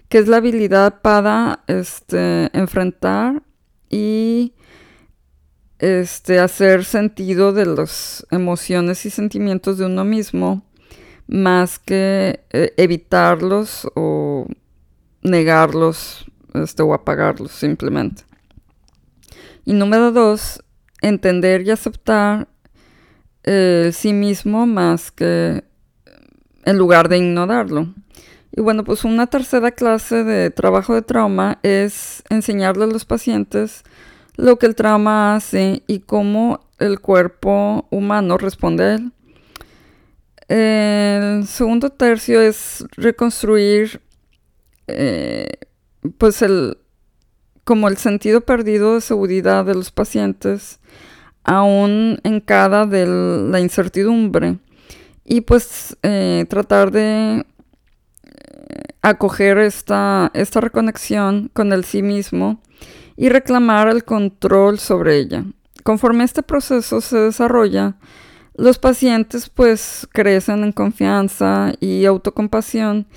que 0.10 0.18
es 0.18 0.28
la 0.28 0.38
habilidad 0.38 1.00
para 1.02 1.64
este, 1.68 2.50
enfrentar 2.52 3.42
y 3.90 4.54
este, 5.80 6.40
hacer 6.40 6.84
sentido 6.84 7.54
de 7.54 7.66
las 7.66 8.28
emociones 8.30 9.06
y 9.06 9.10
sentimientos 9.10 9.78
de 9.78 9.86
uno 9.86 10.04
mismo, 10.04 10.66
más 11.28 11.80
que 11.80 12.42
eh, 12.50 12.74
evitarlos 12.76 13.88
o 13.96 14.48
negarlos 15.22 16.26
este, 16.54 16.84
o 16.84 16.94
apagarlos 16.94 17.52
simplemente. 17.52 18.24
Y 19.66 19.74
número 19.74 20.12
dos, 20.12 20.64
entender 21.02 21.62
y 21.64 21.72
aceptar 21.72 22.48
eh, 23.44 23.92
sí 23.94 24.14
mismo 24.14 24.66
más 24.66 25.12
que 25.12 25.64
en 26.66 26.78
lugar 26.78 27.10
de 27.10 27.18
ignorarlo. 27.18 27.94
Y 28.52 28.62
bueno, 28.62 28.84
pues 28.84 29.04
una 29.04 29.28
tercera 29.28 29.72
clase 29.72 30.24
de 30.24 30.50
trabajo 30.50 30.96
de 30.96 31.02
trauma 31.02 31.60
es 31.64 32.24
enseñarle 32.30 32.86
a 32.86 32.88
los 32.88 33.06
pacientes 33.06 33.84
lo 34.36 34.58
que 34.58 34.66
el 34.66 34.76
trauma 34.76 35.36
hace 35.36 35.84
y 35.88 36.00
cómo 36.00 36.60
el 36.80 37.00
cuerpo 37.00 37.88
humano 37.90 38.38
responde 38.38 38.84
a 38.84 38.96
él. 38.96 39.12
El 40.48 41.48
segundo 41.48 41.90
tercio 41.90 42.42
es 42.42 42.86
reconstruir 42.96 44.02
eh, 44.88 45.50
pues 46.10 46.42
el, 46.42 46.78
como 47.64 47.88
el 47.88 47.98
sentido 47.98 48.42
perdido 48.42 48.96
de 48.96 49.02
seguridad 49.02 49.66
de 49.66 49.76
los 49.76 49.92
pacientes, 49.92 50.80
aún 51.44 52.20
en 52.24 52.40
cada 52.42 52.86
de 52.86 53.06
la 53.08 53.60
incertidumbre, 53.60 54.60
y 55.24 55.42
pues 55.42 55.98
eh, 56.04 56.46
tratar 56.50 56.92
de 56.92 57.40
eh, 57.40 58.84
acoger 59.02 59.58
esta, 59.58 60.32
esta 60.34 60.62
reconexión 60.62 61.50
con 61.54 61.74
el 61.74 61.84
sí 61.84 62.02
mismo 62.02 62.62
y 63.18 63.30
reclamar 63.30 63.90
el 63.90 64.06
control 64.06 64.80
sobre 64.80 65.18
ella. 65.18 65.44
Conforme 65.84 66.24
este 66.24 66.44
proceso 66.44 67.02
se 67.02 67.18
desarrolla, 67.18 67.96
los 68.56 68.80
pacientes 68.80 69.50
pues 69.50 70.08
crecen 70.12 70.64
en 70.64 70.72
confianza 70.72 71.74
y 71.80 72.06
autocompasión, 72.06 73.08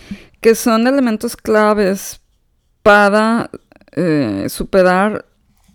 que 0.41 0.55
son 0.55 0.87
elementos 0.87 1.37
claves 1.37 2.21
para 2.83 3.51
eh, 3.93 4.47
superar 4.49 5.27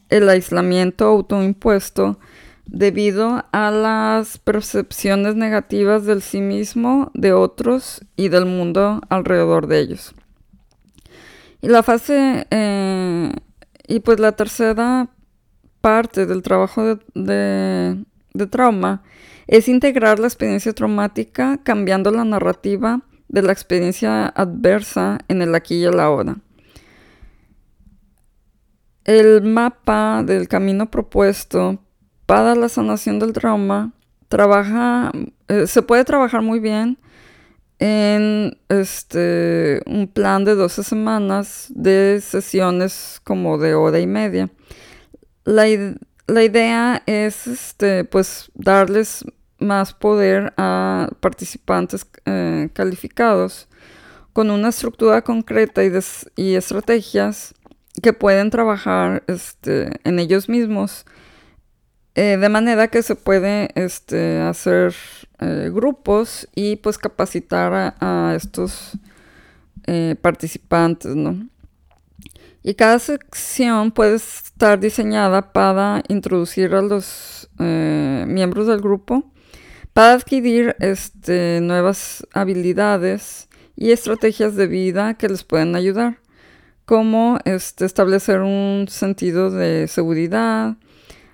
el 0.09 0.29
aislamiento 0.29 1.05
autoimpuesto 1.05 2.19
debido 2.65 3.45
a 3.51 3.71
las 3.71 4.37
percepciones 4.37 5.35
negativas 5.35 6.05
del 6.05 6.21
sí 6.21 6.41
mismo, 6.41 7.11
de 7.13 7.33
otros 7.33 8.03
y 8.15 8.29
del 8.29 8.45
mundo 8.45 9.01
alrededor 9.09 9.67
de 9.67 9.79
ellos. 9.79 10.15
Y 11.61 11.67
la 11.67 11.83
fase, 11.83 12.47
eh, 12.49 13.31
y 13.87 13.99
pues 13.99 14.19
la 14.19 14.33
tercera 14.33 15.09
parte 15.81 16.25
del 16.25 16.41
trabajo 16.41 16.99
de, 17.13 18.03
de 18.33 18.47
trauma 18.47 19.03
es 19.47 19.67
integrar 19.67 20.19
la 20.19 20.27
experiencia 20.27 20.73
traumática 20.73 21.59
cambiando 21.63 22.11
la 22.11 22.25
narrativa 22.25 23.01
de 23.27 23.41
la 23.41 23.51
experiencia 23.51 24.27
adversa 24.27 25.19
en 25.27 25.41
el 25.41 25.53
aquí 25.53 25.75
y 25.75 25.85
el 25.85 25.99
ahora. 25.99 26.37
El 29.05 29.43
mapa 29.43 30.23
del 30.25 30.47
camino 30.47 30.89
propuesto 30.89 31.79
para 32.25 32.55
la 32.55 32.69
sanación 32.69 33.19
del 33.19 33.33
trauma 33.33 33.93
trabaja 34.29 35.11
eh, 35.47 35.67
se 35.67 35.83
puede 35.83 36.03
trabajar 36.03 36.41
muy 36.41 36.59
bien 36.59 36.97
en 37.77 38.57
este, 38.67 39.81
un 39.85 40.07
plan 40.07 40.43
de 40.43 40.55
12 40.55 40.83
semanas 40.83 41.67
de 41.69 42.19
sesiones 42.19 43.21
como 43.23 43.59
de 43.59 43.75
hora 43.75 43.99
y 43.99 44.07
media. 44.07 44.49
La, 45.43 45.67
idea 45.67 47.03
es 47.05 47.45
este, 47.45 48.05
pues, 48.05 48.49
darles 48.55 49.23
más 49.59 49.93
poder 49.93 50.51
a 50.57 51.09
participantes 51.19 52.07
eh, 52.25 52.69
calificados 52.73 53.67
con 54.33 54.49
una 54.49 54.69
estructura 54.69 55.21
concreta 55.21 55.83
y, 55.83 55.91
y 56.35 56.55
estrategias 56.55 57.53
que 58.01 58.13
pueden 58.13 58.49
trabajar 58.49 59.23
este, 59.27 59.91
en 60.03 60.19
ellos 60.19 60.49
mismos 60.49 61.05
eh, 62.17 62.37
de 62.37 62.47
manera 62.47 62.87
que 62.87 63.03
se 63.03 63.15
puede 63.15 63.69
este, 63.75 64.39
hacer 64.39 64.95
eh, 65.39 65.69
grupos 65.73 66.47
y 66.55 66.77
pues 66.77 66.97
capacitar 66.97 67.95
a, 67.99 68.33
estos 68.37 68.93
eh, 69.85 70.15
participantes, 70.21 71.13
¿no? 71.13 71.49
Y 72.63 72.75
cada 72.75 72.99
sección 72.99 73.91
puede 73.91 74.15
estar 74.15 74.79
diseñada 74.79 75.51
para 75.51 76.03
introducir 76.07 76.73
a 76.73 76.81
los 76.81 77.49
miembros 77.57 78.67
del 78.67 78.81
grupo 78.81 79.31
para 79.93 80.13
adquirir 80.13 80.75
este, 80.79 81.59
nuevas 81.61 82.25
habilidades 82.33 83.47
y 83.75 83.91
estrategias 83.91 84.55
de 84.55 84.67
vida 84.67 85.13
que 85.13 85.29
les 85.29 85.43
pueden 85.43 85.75
ayudar, 85.75 86.19
como 86.85 87.39
este, 87.45 87.85
establecer 87.85 88.41
un 88.41 88.85
sentido 88.89 89.51
de 89.51 89.87
seguridad, 89.87 90.77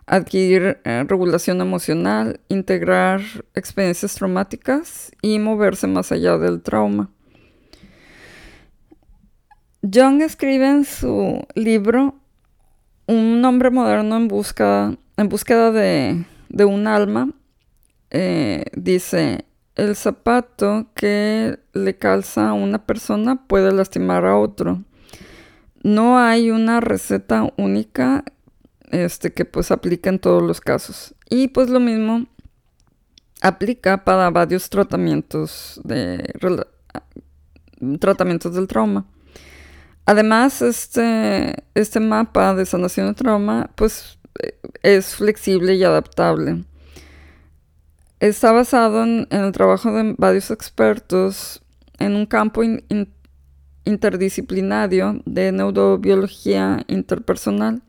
adquirir 0.06 0.80
eh, 0.84 1.06
regulación 1.08 1.62
emocional, 1.62 2.40
integrar 2.48 3.22
experiencias 3.54 4.16
traumáticas 4.16 5.12
y 5.22 5.40
moverse 5.40 5.88
más 5.88 6.12
allá 6.12 6.38
del 6.38 6.62
trauma. 6.62 7.10
Jung 9.82 10.22
escribe 10.22 10.68
en 10.68 10.86
su 10.86 11.42
libro 11.56 12.16
Un 13.08 13.44
hombre 13.44 13.72
moderno 13.72 14.16
en, 14.16 14.28
busca, 14.28 14.96
en 15.18 15.30
búsqueda 15.30 15.72
de, 15.72 16.26
un 16.66 16.88
alma. 16.88 17.32
Eh, 18.12 18.66
dice, 18.76 19.46
el 19.76 19.96
zapato 19.96 20.88
que 20.94 21.58
le 21.74 21.98
calza 21.98 22.50
a 22.50 22.54
una 22.54 22.86
persona 22.86 23.48
puede 23.48 23.72
lastimar 23.72 24.26
a 24.26 24.38
otro. 24.38 24.84
No 25.84 26.20
hay 26.20 26.52
una 26.52 26.80
receta 26.80 27.52
única 27.58 28.24
este, 28.92 29.34
que 29.34 29.46
pues 29.46 29.72
aplica 29.72 30.10
en 30.10 30.20
todos 30.20 30.44
los 30.44 30.62
casos. 30.62 31.16
Y 31.30 31.48
pues 31.48 31.70
lo 31.70 31.80
mismo 31.80 32.28
aplica 33.42 34.04
para 34.04 34.30
varios 34.30 34.70
tratamientos 34.70 35.82
de 35.84 36.32
tratamientos 38.00 38.54
del 38.54 38.68
trauma. 38.68 39.06
Además, 40.06 40.62
este, 40.62 41.64
este 41.74 42.00
mapa 42.00 42.54
de 42.54 42.66
sanación 42.66 43.08
de 43.08 43.14
trauma 43.14 43.70
pues 43.76 44.20
es 44.84 45.16
flexible 45.16 45.76
y 45.76 45.84
adaptable. 45.84 46.64
Está 48.20 48.52
basado 48.52 49.04
en, 49.04 49.28
el 49.32 49.52
trabajo 49.52 49.92
de 49.92 50.16
varios 50.18 50.52
expertos 50.52 51.64
en 51.98 52.16
un 52.16 52.26
campo 52.26 52.62
interdisciplinario 53.86 55.22
de 55.26 55.52
neurobiología 55.52 56.84
interpersonal 56.88 57.82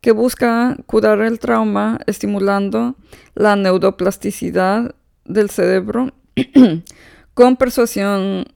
que 0.00 0.12
busca 0.12 0.76
curar 0.86 1.20
el 1.20 1.38
trauma 1.38 2.00
estimulando 2.06 2.96
la 3.34 3.56
neuroplasticidad 3.56 4.94
del 5.24 5.48
cerebro 5.48 6.12
con 7.34 7.56
persuasión 7.56 8.46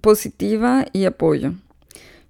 positiva 0.00 0.86
y 0.92 1.04
apoyo. 1.04 1.54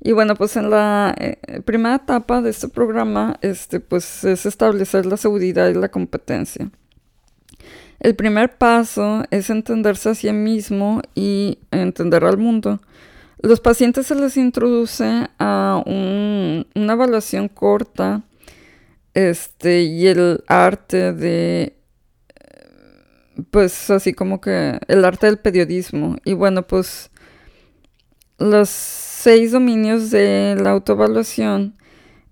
Y 0.01 0.13
bueno, 0.13 0.35
pues 0.35 0.57
en 0.57 0.71
la 0.71 1.15
eh, 1.17 1.61
primera 1.65 1.97
etapa 1.97 2.43
de 2.43 2.51
este 2.51 2.69
programa, 2.69 3.39
este, 3.41 3.79
pues 3.79 4.25
es 4.25 4.47
establecer 4.47 5.07
la 5.07 5.17
seguridad 5.17 5.69
y 5.69 5.75
la 5.75 5.91
competencia. 5.91 6.71
El 8.01 8.17
primer 8.17 8.57
paso 8.57 9.23
es 9.31 9.49
entenderse 9.49 10.09
a 10.09 10.15
sí 10.17 10.33
mismo 10.33 11.03
y 11.15 11.59
entender 11.71 12.25
al 12.25 12.37
mundo. 12.37 12.81
Los 13.43 13.59
pacientes 13.61 14.07
se 14.07 14.15
les 14.15 14.37
introduce 14.37 15.29
a 15.39 15.83
una 15.85 16.93
evaluación 16.93 17.49
corta 17.49 18.23
este, 19.15 19.83
y 19.83 20.07
el 20.07 20.45
arte 20.47 21.13
de, 21.13 21.77
pues 23.51 23.91
así 23.91 24.13
como 24.13 24.41
que 24.41 24.79
el 24.87 25.05
arte 25.05 25.27
del 25.27 25.39
periodismo. 25.39 26.19
Y 26.25 26.35
bueno, 26.35 26.63
pues 26.69 27.11
los 28.39 28.69
seis 28.69 29.51
dominios 29.51 30.13
de 30.13 30.57
la 30.63 30.71
autoevaluación 30.71 31.77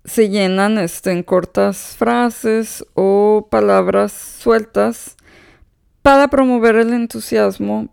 se 0.05 0.29
llenan 0.29 0.77
este, 0.77 1.11
en 1.11 1.23
cortas 1.23 1.95
frases 1.97 2.85
o 2.93 3.49
palabras 3.51 4.13
sueltas 4.13 5.17
para 6.01 6.29
promover 6.29 6.77
el 6.77 6.93
entusiasmo 6.93 7.89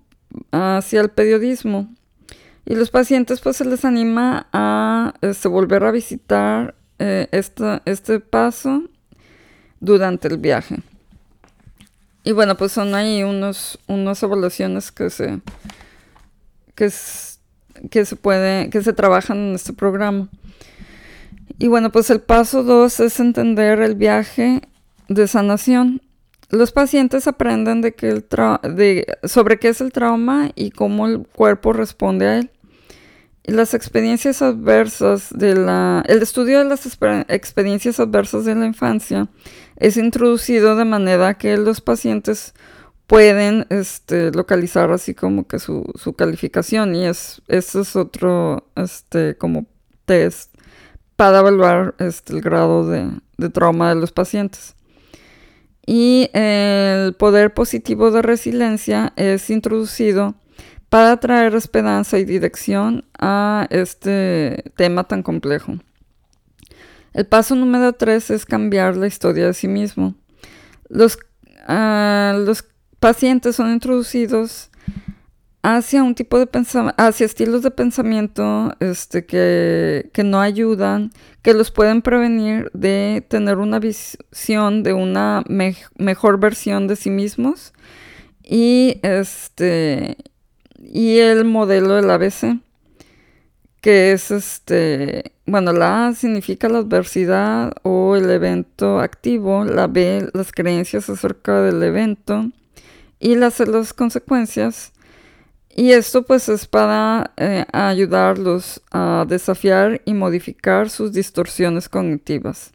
hacia 0.53 1.01
el 1.01 1.11
periodismo. 1.11 1.93
Y 2.71 2.75
los 2.75 2.91
pacientes 2.91 3.41
pues 3.41 3.57
se 3.57 3.65
les 3.65 3.87
anima 3.87 4.47
a 4.53 5.15
este, 5.23 5.49
volver 5.49 5.85
a 5.85 5.91
visitar 5.91 6.75
eh, 6.99 7.27
este 7.33 8.21
paso 8.21 8.83
durante 9.81 10.29
el 10.29 10.37
viaje. 10.37 10.77
Y 12.25 12.33
bueno, 12.33 12.59
pues 12.59 12.73
son 12.73 12.95
ahí 12.95 13.23
unos, 13.23 13.79
unas 13.87 14.23
evaluaciones 14.23 14.93
que 14.93 15.09
se, 15.09 15.41
que, 16.75 16.93
que 17.91 18.05
se 18.05 18.17
puede, 18.17 18.69
que 18.69 18.83
se 18.83 18.93
trabajan 18.93 19.39
en 19.39 19.55
este 19.55 19.73
programa. 19.73 20.29
Y 21.59 21.69
bueno, 21.69 21.91
pues 21.91 22.11
el 22.11 22.21
paso 22.21 22.65
2 22.65 23.01
es 23.01 23.19
entender 23.19 23.81
el 23.81 23.95
viaje 23.95 24.61
de 25.09 25.27
sanación. 25.27 26.03
Los 26.51 26.73
pacientes 26.73 27.29
aprenden 27.29 27.81
de 27.81 27.95
que 27.95 28.11
el 28.11 28.27
sobre 29.25 29.59
qué 29.59 29.69
es 29.69 29.81
el 29.81 29.91
trauma 29.91 30.51
y 30.55 30.71
cómo 30.71 31.07
el 31.07 31.27
cuerpo 31.27 31.73
responde 31.73 32.27
a 32.27 32.39
él 32.41 32.51
las 33.49 33.75
experiencias 33.75 34.43
adversas 34.43 35.29
de 35.31 35.55
la... 35.55 36.05
El 36.07 36.23
estudio 36.23 36.59
de 36.59 36.65
las 36.65 36.87
experiencias 37.29 38.01
adversas 38.01 38.45
de 38.45 38.55
la 38.55 38.67
infancia 38.67 39.29
es 39.77 39.97
introducido 39.97 40.77
de 40.77 40.85
manera 40.85 41.35
que 41.35 41.57
los 41.57 41.81
pacientes 41.81 42.55
pueden 43.07 43.67
este, 43.71 44.31
localizar 44.33 44.91
así 44.91 45.15
como 45.15 45.47
que 45.47 45.59
su, 45.59 45.85
calificación 46.17 46.95
y 46.95 47.07
es, 47.07 47.41
eso 47.49 47.81
es 47.81 47.97
otro 47.97 48.69
este, 48.77 49.37
como 49.37 49.67
test 50.05 50.55
para 51.17 51.39
evaluar 51.39 51.95
este, 51.99 52.35
el 52.35 52.43
grado 52.43 52.87
de, 52.87 53.11
de 53.39 53.49
trauma 53.49 53.89
de 53.89 53.95
los 53.95 54.13
pacientes. 54.13 54.77
Y 55.87 56.29
el 56.35 57.15
poder 57.15 57.55
positivo 57.55 58.11
de 58.11 58.21
resiliencia 58.21 59.15
es 59.17 59.49
introducido 59.49 60.35
para 60.89 61.19
traer 61.19 61.55
esperanza 61.55 62.19
y 62.19 62.25
dirección 62.25 63.05
a 63.19 63.67
este 63.71 64.65
tema 64.77 65.05
tan 65.05 65.23
complejo. 65.23 65.79
El 67.13 67.27
paso 67.27 67.55
número 67.57 67.93
tres 67.93 68.31
es 68.31 68.47
cambiar 68.47 68.97
la 68.97 69.07
historia 69.07 69.47
de 69.47 69.55
sí 69.55 69.69
mismo. 69.69 70.15
Los, 70.89 71.19
ah, 71.67 72.35
los 72.39 72.65
pacientes 73.01 73.57
son 73.57 73.73
introducidos 73.73 74.71
hacia 75.63 76.03
un 76.03 76.15
tipo 76.15 76.39
de 76.39 76.47
pensamiento, 76.47 77.03
hacia 77.03 77.27
estilos 77.27 77.63
de 77.63 77.71
pensamiento 77.71 78.73
este, 78.81 79.27
que, 79.27 80.11
no 80.25 80.41
ayudan, 80.41 81.11
que 81.43 81.55
los 81.55 81.71
pueden 81.71 82.03
prevenir 82.03 82.71
de 82.73 83.27
tener 83.29 83.59
una 83.59 83.79
visión 83.79 84.83
de 84.83 84.93
una 84.93 85.45
mejor 85.97 86.39
versión 86.39 86.87
de 86.87 86.97
sí 86.97 87.11
mismos 87.11 87.73
y 88.43 88.99
este 89.03 90.17
y 90.83 91.19
el 91.19 91.45
modelo 91.45 91.95
del 91.95 92.11
ABC, 92.11 92.61
que 93.81 94.13
es 94.13 94.31
este, 94.31 95.33
bueno, 95.47 95.73
la 95.73 96.09
A 96.09 96.15
significa 96.15 96.69
la 96.69 96.79
adversidad 96.79 97.73
o 97.83 98.17
el 98.17 98.31
evento 98.31 99.01
activo, 99.01 99.65
la 99.65 99.87
B 99.87 100.29
las 100.35 100.53
creencias 100.53 101.09
acerca 101.09 101.63
del 101.63 101.83
evento 101.83 102.51
y 103.21 103.37
las 103.37 103.61
consecuencias. 103.95 104.93
Y 105.75 105.93
esto 105.93 106.23
pues 106.23 106.49
es 106.49 106.67
para 106.67 107.33
eh, 107.37 107.65
ayudarlos 107.73 108.83
a 108.91 109.25
desafiar 109.29 110.03
y 110.05 110.13
modificar 110.13 110.91
sus 110.91 111.13
distorsiones 111.13 111.89
cognitivas. 111.89 112.73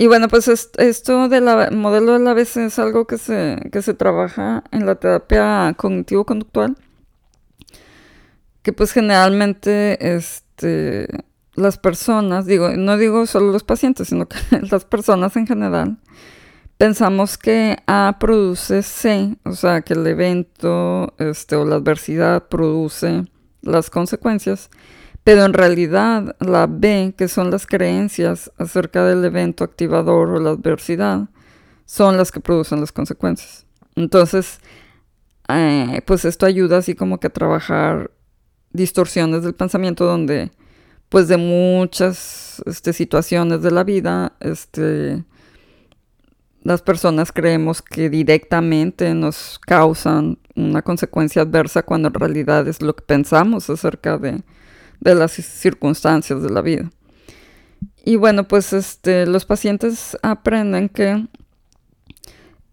Y 0.00 0.06
bueno, 0.06 0.28
pues 0.28 0.48
esto 0.48 1.28
del 1.28 1.44
modelo 1.72 2.12
del 2.12 2.28
ABC 2.28 2.58
es 2.58 2.78
algo 2.78 3.06
que 3.06 3.18
se, 3.18 3.58
que 3.72 3.82
se 3.82 3.94
trabaja 3.94 4.62
en 4.70 4.86
la 4.86 4.94
terapia 4.94 5.74
cognitivo-conductual 5.76 6.76
que 8.62 8.72
pues 8.74 8.92
generalmente 8.92 10.14
este, 10.14 11.08
las 11.54 11.78
personas, 11.78 12.44
digo, 12.44 12.68
no 12.76 12.98
digo 12.98 13.24
solo 13.26 13.50
los 13.50 13.64
pacientes, 13.64 14.08
sino 14.08 14.26
que 14.26 14.36
las 14.70 14.84
personas 14.84 15.36
en 15.36 15.46
general, 15.46 15.96
pensamos 16.76 17.38
que 17.38 17.78
A 17.86 18.18
produce 18.20 18.82
C, 18.82 19.36
o 19.44 19.52
sea, 19.52 19.80
que 19.80 19.94
el 19.94 20.06
evento 20.06 21.14
este, 21.16 21.56
o 21.56 21.64
la 21.64 21.76
adversidad 21.76 22.48
produce 22.48 23.24
las 23.62 23.88
consecuencias, 23.88 24.68
pero 25.28 25.44
en 25.44 25.52
realidad 25.52 26.36
la 26.40 26.66
B, 26.66 27.12
que 27.14 27.28
son 27.28 27.50
las 27.50 27.66
creencias 27.66 28.50
acerca 28.56 29.04
del 29.04 29.22
evento 29.26 29.62
activador 29.62 30.30
o 30.30 30.40
la 30.40 30.52
adversidad, 30.52 31.28
son 31.84 32.16
las 32.16 32.32
que 32.32 32.40
producen 32.40 32.80
las 32.80 32.92
consecuencias. 32.92 33.66
Entonces, 33.94 34.58
eh, 35.50 36.00
pues 36.06 36.24
esto 36.24 36.46
ayuda 36.46 36.78
así 36.78 36.94
como 36.94 37.20
que 37.20 37.26
a 37.26 37.30
trabajar 37.30 38.10
distorsiones 38.72 39.42
del 39.42 39.54
pensamiento 39.54 40.06
donde 40.06 40.50
pues 41.10 41.28
de 41.28 41.36
muchas 41.36 42.62
este, 42.64 42.94
situaciones 42.94 43.60
de 43.60 43.70
la 43.70 43.84
vida, 43.84 44.32
este, 44.40 45.24
las 46.62 46.80
personas 46.80 47.32
creemos 47.32 47.82
que 47.82 48.08
directamente 48.08 49.12
nos 49.12 49.58
causan 49.58 50.38
una 50.56 50.80
consecuencia 50.80 51.42
adversa 51.42 51.82
cuando 51.82 52.08
en 52.08 52.14
realidad 52.14 52.66
es 52.66 52.80
lo 52.80 52.96
que 52.96 53.02
pensamos 53.02 53.68
acerca 53.68 54.16
de, 54.16 54.42
las 55.00 55.32
circunstancias 55.32 56.42
de 56.42 56.50
la 56.50 56.60
vida. 56.60 56.90
Y 58.04 58.16
bueno, 58.16 58.48
pues 58.48 58.72
este, 58.72 59.26
los 59.26 59.44
pacientes 59.44 60.16
aprenden 60.22 60.88
que 60.88 61.26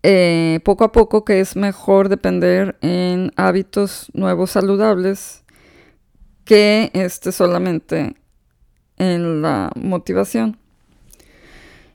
eh, 0.03 0.59
poco 0.63 0.83
a 0.83 0.91
poco 0.91 1.25
que 1.25 1.39
es 1.39 1.55
mejor 1.55 2.09
depender 2.09 2.77
en 2.81 3.31
hábitos 3.35 4.11
nuevos 4.13 4.51
saludables 4.51 5.43
que 6.43 6.91
este 6.93 7.31
solamente 7.31 8.15
en 8.97 9.41
la 9.41 9.71
motivación. 9.75 10.57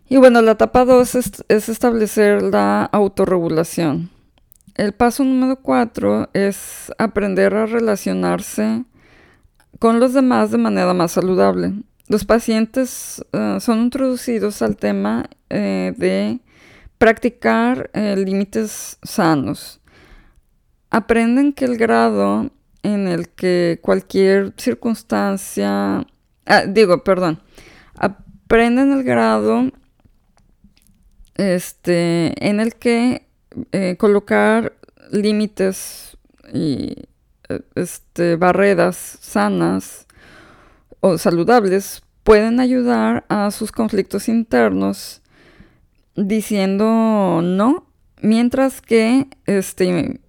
Y 0.09 0.17
bueno, 0.17 0.43
la 0.43 0.53
etapa 0.53 0.85
2 0.85 1.15
es, 1.15 1.69
establecer 1.69 2.43
la 2.43 2.83
autorregulación. 2.85 4.11
El 4.75 4.93
paso 4.93 5.23
número 5.23 5.61
4 5.63 6.31
es 6.33 6.93
aprender 6.99 7.55
a 7.55 7.67
relacionarse 7.67 8.85
con 9.79 10.01
los 10.01 10.13
demás 10.13 10.51
de 10.51 10.59
manera 10.59 10.93
más 10.95 11.13
saludable. 11.13 11.73
Los 12.11 12.25
pacientes 12.25 13.25
eh, 13.33 13.59
son 13.61 13.83
introducidos 13.83 14.63
al 14.63 14.77
tema 14.77 15.31
eh, 15.49 15.95
de 15.97 16.41
practicar 16.99 17.89
eh, 17.95 18.17
límites 18.17 18.99
sanos. 19.05 19.81
Aprenden 20.91 21.53
que 21.53 21.67
el 21.67 21.77
grado 21.77 22.51
en 22.83 23.07
el 23.07 23.29
que 23.29 23.79
cualquier 23.81 24.53
circunstancia, 24.57 26.05
ah, 26.47 26.65
digo, 26.67 27.05
perdón, 27.05 27.41
aprenden 27.95 28.93
el 28.93 29.05
grado 29.05 29.71
este, 31.37 32.35
en 32.45 32.59
el 32.59 32.75
que 32.75 33.29
colocar 33.99 34.73
límites 35.13 36.17
y 36.53 36.97
este, 37.75 38.37
barreras 38.37 38.97
sanas 38.97 40.07
o 41.01 41.19
saludables 41.19 42.03
pueden 42.23 42.61
ayudar 42.61 43.25
a 43.29 43.51
sus 43.51 43.73
conflictos 43.73 44.29
internos 44.29 45.23
diciendo 46.15 47.41
no 47.43 47.87
mientras 48.23 48.81
que 48.81 49.27
este, 49.47 50.21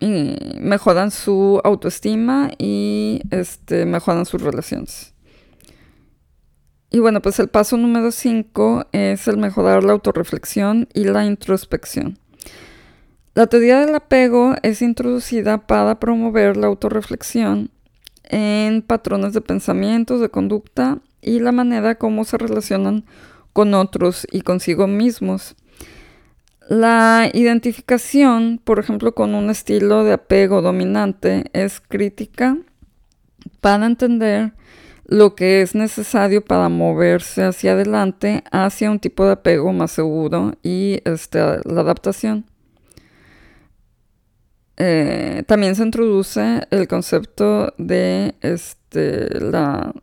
mejoran 0.59 1.11
su 1.11 1.61
autoestima 1.63 2.49
y 2.57 3.21
este, 3.31 3.85
mejoran 3.85 4.25
sus 4.25 4.41
relaciones. 4.41 5.13
Y 6.89 6.99
bueno, 6.99 7.21
pues 7.21 7.39
el 7.39 7.47
paso 7.47 7.77
número 7.77 8.11
5 8.11 8.87
es 8.91 9.27
el 9.27 9.37
mejorar 9.37 9.83
la 9.83 9.93
autorreflexión 9.93 10.89
y 10.93 11.05
la 11.05 11.25
introspección. 11.25 12.17
La 13.33 13.47
teoría 13.47 13.79
del 13.79 13.95
apego 13.95 14.55
es 14.61 14.81
introducida 14.81 15.59
para 15.65 16.01
promover 16.01 16.57
la 16.57 16.67
autorreflexión 16.67 17.71
en 18.25 18.81
patrones 18.81 19.31
de 19.31 19.39
pensamientos, 19.39 20.19
de 20.19 20.27
conducta 20.27 20.97
y 21.21 21.39
la 21.39 21.53
manera 21.53 21.95
como 21.95 22.25
se 22.25 22.37
relacionan 22.37 23.05
con 23.53 23.73
otros 23.73 24.27
y 24.31 24.41
consigo 24.41 24.85
mismos. 24.87 25.55
La 26.67 27.29
identificación, 27.33 28.59
por 28.61 28.79
ejemplo, 28.79 29.15
con 29.15 29.33
un 29.33 29.49
estilo 29.49 30.03
de 30.03 30.13
apego 30.13 30.61
dominante 30.61 31.45
es 31.53 31.79
crítica 31.79 32.57
para 33.61 33.85
entender 33.85 34.51
lo 35.05 35.35
que 35.35 35.61
es 35.61 35.73
necesario 35.73 36.43
para 36.43 36.67
moverse 36.67 37.43
hacia 37.43 37.73
adelante 37.73 38.43
hacia 38.51 38.91
un 38.91 38.99
tipo 38.99 39.25
de 39.25 39.33
apego 39.33 39.71
más 39.71 39.91
seguro 39.91 40.55
y 40.63 40.99
este, 41.05 41.39
la 41.39 41.81
adaptación. 41.81 42.50
Eh, 44.83 45.43
también 45.45 45.75
se 45.75 45.83
introduce 45.83 46.65
el 46.71 46.87
concepto 46.87 47.71
de 47.77 48.33
este, 48.41 49.29
la 49.39 49.93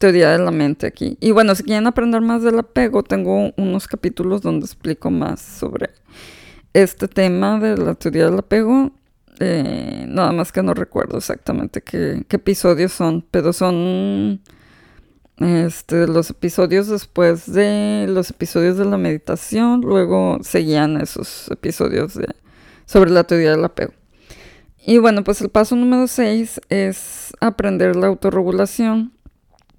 teoría 0.00 0.30
de 0.30 0.40
la 0.40 0.50
mente 0.50 0.88
aquí. 0.88 1.16
Y 1.20 1.30
bueno, 1.30 1.54
si 1.54 1.62
quieren 1.62 1.86
aprender 1.86 2.20
más 2.20 2.42
del 2.42 2.58
apego, 2.58 3.04
tengo 3.04 3.52
unos 3.56 3.86
capítulos 3.86 4.42
donde 4.42 4.66
explico 4.66 5.08
más 5.12 5.40
sobre 5.40 5.90
este 6.72 7.06
tema 7.06 7.60
de 7.60 7.76
la 7.76 7.94
teoría 7.94 8.24
del 8.24 8.40
apego. 8.40 8.90
Eh, 9.38 10.04
nada 10.08 10.32
más 10.32 10.50
que 10.50 10.64
no 10.64 10.74
recuerdo 10.74 11.18
exactamente 11.18 11.80
qué, 11.80 12.26
episodios 12.28 12.90
son, 12.90 13.24
pero 13.30 13.52
son 13.52 14.40
este, 15.38 16.08
los 16.08 16.30
episodios 16.30 16.88
después 16.88 17.52
de 17.52 18.06
los 18.08 18.30
episodios 18.30 18.78
de 18.78 18.84
la 18.84 18.98
meditación, 18.98 19.82
luego 19.82 20.38
seguían 20.42 21.00
esos 21.00 21.48
episodios 21.52 22.14
de, 22.14 22.26
sobre 22.84 23.12
la 23.12 23.22
teoría 23.22 23.52
del 23.52 23.64
apego. 23.64 23.92
Y 24.86 24.98
bueno, 24.98 25.24
pues 25.24 25.40
el 25.40 25.48
paso 25.48 25.76
número 25.76 26.06
6 26.06 26.60
es 26.68 27.32
aprender 27.40 27.96
la 27.96 28.08
autorregulación 28.08 29.12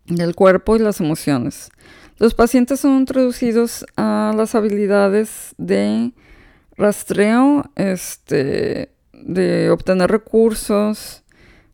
del 0.06 0.34
cuerpo 0.34 0.76
y 0.76 0.80
las 0.80 0.99
emociones. 0.99 1.70
Los 2.18 2.34
pacientes 2.34 2.80
son 2.80 2.97
introducidos 2.97 3.86
a 3.97 4.34
las 4.36 4.56
habilidades 4.56 5.53
de 5.60 6.12
rastreo, 6.76 7.70
este, 7.76 8.93
de 9.14 9.70
obtener 9.70 10.10
recursos, 10.10 11.24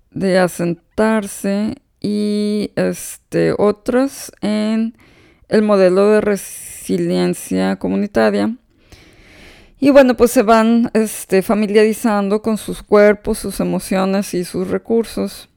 de 0.10 0.38
asentarse 0.38 1.76
y 2.02 2.72
este, 2.76 3.54
otros 3.58 4.34
en 4.42 4.98
el 5.48 5.62
modelo 5.62 6.10
de 6.10 6.20
resiliencia 6.20 7.78
comunitaria. 7.78 8.58
Y 9.84 9.90
bueno, 9.90 10.16
pues 10.16 10.30
se 10.30 10.44
van 10.44 10.92
este, 10.94 11.42
familiarizando 11.42 12.44
con 12.44 12.58
sus 12.58 12.84
cuerpos, 12.84 13.40
sus 13.40 13.60
emociones 13.60 14.36
y 14.36 14.46
sus 14.46 14.68
recursos. 14.68 15.50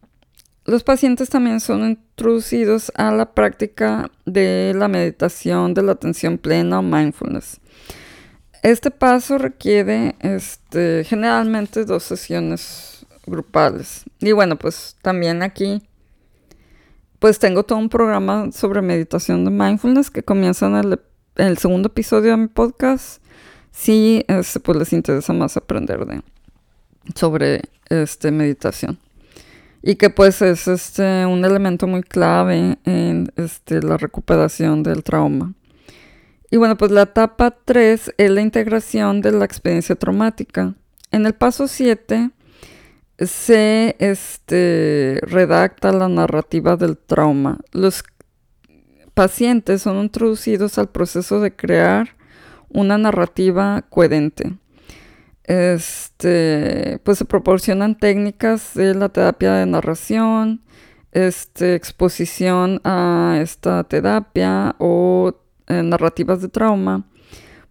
Los 0.64 0.82
pacientes 0.82 1.28
también 1.28 1.60
son 1.60 1.84
introducidos 1.84 2.90
a 2.94 3.12
la 3.12 3.34
práctica 3.34 4.10
de 4.24 4.72
la 4.74 4.88
meditación 4.88 5.74
de 5.74 5.82
la 5.82 5.92
atención 5.92 6.38
plena 6.38 6.78
o 6.78 6.82
mindfulness. 6.82 7.60
Este 8.62 8.90
paso 8.90 9.36
requiere 9.36 10.16
este, 10.20 11.04
generalmente 11.04 11.84
dos 11.84 12.02
sesiones 12.04 13.04
grupales. 13.26 14.04
Y 14.20 14.32
bueno, 14.32 14.56
pues 14.56 14.96
también 15.02 15.42
aquí 15.42 15.82
pues 17.18 17.38
tengo 17.38 17.64
todo 17.64 17.78
un 17.78 17.90
programa 17.90 18.50
sobre 18.52 18.80
meditación 18.80 19.44
de 19.44 19.50
mindfulness 19.50 20.10
que 20.10 20.22
comienza 20.22 20.66
en 20.66 20.98
el, 21.36 21.58
segundo 21.58 21.88
episodio 21.88 22.30
de 22.30 22.36
mi 22.38 22.48
podcast. 22.48 23.23
Este, 23.86 24.60
pues 24.60 24.78
les 24.78 24.92
interesa 24.92 25.32
más 25.32 25.56
aprender 25.56 26.06
de, 26.06 26.22
sobre 27.14 27.62
este, 27.90 28.30
meditación. 28.30 28.98
Y 29.82 29.96
que 29.96 30.08
pues 30.08 30.40
es 30.40 30.66
este, 30.66 31.26
un 31.26 31.44
elemento 31.44 31.86
muy 31.86 32.02
clave 32.02 32.78
en 32.84 33.30
este, 33.36 33.82
la 33.82 33.98
recuperación 33.98 34.82
del 34.82 35.02
trauma. 35.02 35.52
Y 36.50 36.56
bueno, 36.56 36.76
pues 36.78 36.90
la 36.92 37.02
etapa 37.02 37.54
3 37.64 38.14
es 38.16 38.30
la 38.30 38.40
integración 38.40 39.20
de 39.20 39.32
la 39.32 39.44
experiencia 39.44 39.94
traumática. 39.96 40.74
En 41.10 41.26
el 41.26 41.34
paso 41.34 41.68
7 41.68 42.30
se 43.18 43.96
este, 43.98 45.20
redacta 45.22 45.92
la 45.92 46.08
narrativa 46.08 46.76
del 46.76 46.96
trauma. 46.96 47.58
Los 47.72 48.04
pacientes 49.12 49.82
son 49.82 49.98
introducidos 49.98 50.78
al 50.78 50.88
proceso 50.88 51.40
de 51.40 51.54
crear 51.54 52.13
una 52.74 52.98
narrativa 52.98 53.82
coherente. 53.88 54.58
Este, 55.44 57.00
pues 57.04 57.18
se 57.18 57.24
proporcionan 57.24 57.98
técnicas 57.98 58.74
de 58.74 58.94
la 58.94 59.08
terapia 59.08 59.54
de 59.54 59.66
narración, 59.66 60.62
este, 61.12 61.74
exposición 61.74 62.80
a 62.84 63.38
esta 63.40 63.84
terapia 63.84 64.74
o 64.78 65.34
narrativas 65.68 66.42
de 66.42 66.48
trauma 66.48 67.06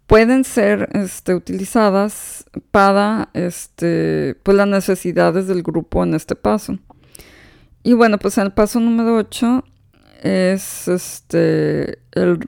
pueden 0.08 0.43
ser 0.43 0.89
este, 0.93 1.34
utilizadas 1.34 2.45
para 2.72 3.30
este, 3.34 4.36
pues, 4.43 4.56
las 4.56 4.68
necesidades 4.68 5.47
del 5.47 5.64
grupo 5.64 6.04
en 6.04 6.14
este 6.14 6.36
paso. 6.36 6.78
Y 7.84 7.93
bueno, 7.93 8.18
pues 8.18 8.38
el 8.38 8.51
paso 8.51 8.80
número 8.80 9.16
8 9.18 9.64
es 10.22 10.88
este, 10.88 11.99
el, 12.12 12.47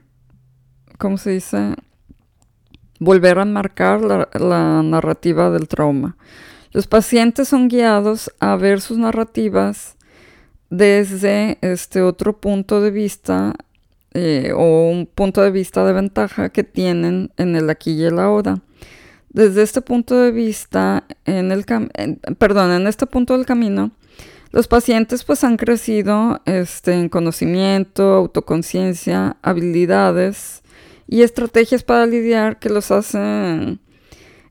¿cómo 0.98 1.18
se 1.18 1.30
dice? 1.30 1.74
Volver 2.98 3.38
a 3.38 3.44
marcar 3.44 4.00
la, 4.02 4.82
narrativa 4.82 5.50
del 5.50 5.68
trauma. 5.68 6.16
Los 6.72 6.86
pacientes 6.86 7.48
son 7.48 7.68
guiados 7.68 8.30
a 8.40 8.56
ver 8.56 8.80
sus 8.80 8.98
narrativas 8.98 9.96
desde 10.70 11.58
este 11.60 12.02
otro 12.02 12.38
punto 12.38 12.80
de 12.80 12.90
vista 12.90 13.54
eh, 14.12 14.52
o 14.54 14.90
un 14.90 15.06
punto 15.06 15.42
de 15.42 15.50
vista 15.50 15.84
de 15.84 15.92
ventaja 15.92 16.48
que 16.48 16.64
tienen 16.64 17.30
en 17.36 17.56
el 17.56 17.70
aquí 17.70 17.92
y 17.92 18.04
el 18.04 18.18
ahora. 18.18 18.60
Desde 19.28 19.62
este 19.62 19.82
punto 19.82 20.18
de 20.18 20.30
vista, 20.30 21.04
en 21.26 21.52
el 21.52 21.64
perdón, 22.38 22.72
en 22.72 22.86
este 22.86 23.06
punto 23.06 23.36
del 23.36 23.44
camino, 23.44 23.90
los 24.50 24.68
pacientes 24.68 25.24
pues 25.24 25.44
han 25.44 25.58
crecido 25.58 26.40
este, 26.46 26.94
en 26.94 27.10
conocimiento, 27.10 28.14
autoconciencia, 28.14 29.36
habilidades 29.42 30.62
y 31.08 31.22
estrategias 31.22 31.82
para 31.82 32.06
lidiar 32.06 32.58
que 32.58 32.68
los 32.68 32.90
hacen, 32.90 33.80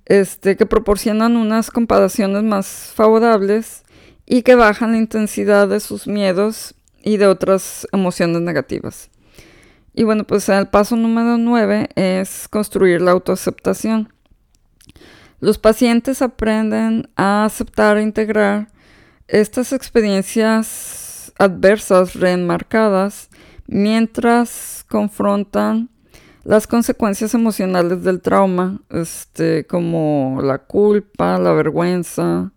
este, 0.06 0.56
que 0.56 0.66
proporcionan 0.66 1.36
unas 1.36 1.72
comparaciones 1.72 2.44
más 2.44 2.92
favorables 2.94 3.84
y 4.26 4.42
que 4.42 4.56
bajan 4.56 4.94
la 4.94 4.98
intensidad 4.98 5.68
de 5.68 5.80
sus 5.80 6.08
miedos 6.08 6.76
y 7.04 7.18
de 7.18 7.28
otras 7.28 7.88
emociones 7.92 8.42
negativas. 8.42 9.10
Y 9.94 10.04
bueno, 10.04 10.26
pues 10.26 10.50
el 10.50 10.68
paso 10.68 10.96
número 10.96 11.38
9 11.38 11.90
es 11.96 12.48
construir 12.50 13.02
la 13.02 13.12
autoaceptación. 13.12 14.12
Los 15.40 15.58
pacientes 15.58 16.22
aprenden 16.22 17.10
a 17.16 17.46
aceptar 17.46 17.98
e 17.98 18.02
integrar 18.02 18.70
estas 19.28 19.74
experiencias 19.74 21.32
adversas 21.38 22.16
reenmarcadas 22.16 23.30
mientras 23.68 24.86
confrontan 24.88 25.90
las 26.46 26.68
consecuencias 26.68 27.34
emocionales 27.34 28.04
del 28.04 28.22
trauma, 28.22 28.80
este, 28.92 29.66
como 29.66 30.40
la 30.44 30.60
culpa, 30.60 31.40
la 31.40 31.52
vergüenza, 31.54 32.52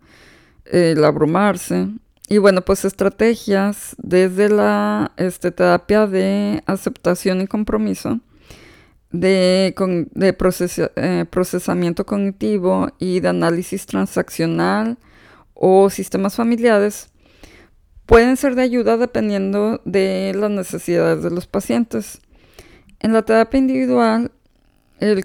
el 0.67 1.03
abrumarse. 1.03 1.89
Y 2.29 2.37
bueno, 2.37 2.61
pues 2.61 2.85
estrategias 2.85 3.97
desde 3.97 4.51
la 4.51 5.13
este, 5.17 5.51
terapia 5.51 6.07
de 6.07 6.63
aceptación 6.67 7.41
y 7.41 7.47
compromiso, 7.47 8.21
de, 9.11 9.75
eh, 9.75 11.25
procesamiento 11.31 12.05
cognitivo 12.05 12.91
y 12.99 13.21
de 13.21 13.29
análisis 13.29 13.87
transaccional 13.87 14.99
o 15.55 15.89
sistemas 15.89 16.37
familiares, 16.37 17.09
pueden 18.05 18.37
ser 18.37 18.55
de 18.55 18.63
ayuda 18.63 18.99
dependiendo 18.99 19.81
de 19.87 20.35
las 20.37 20.51
necesidades 20.51 21.23
de 21.23 21.31
los 21.31 21.47
pacientes. 21.47 22.21
En 23.01 23.13
la 23.13 23.23
terapia 23.23 23.59
individual, 23.59 24.33
el, 25.01 25.25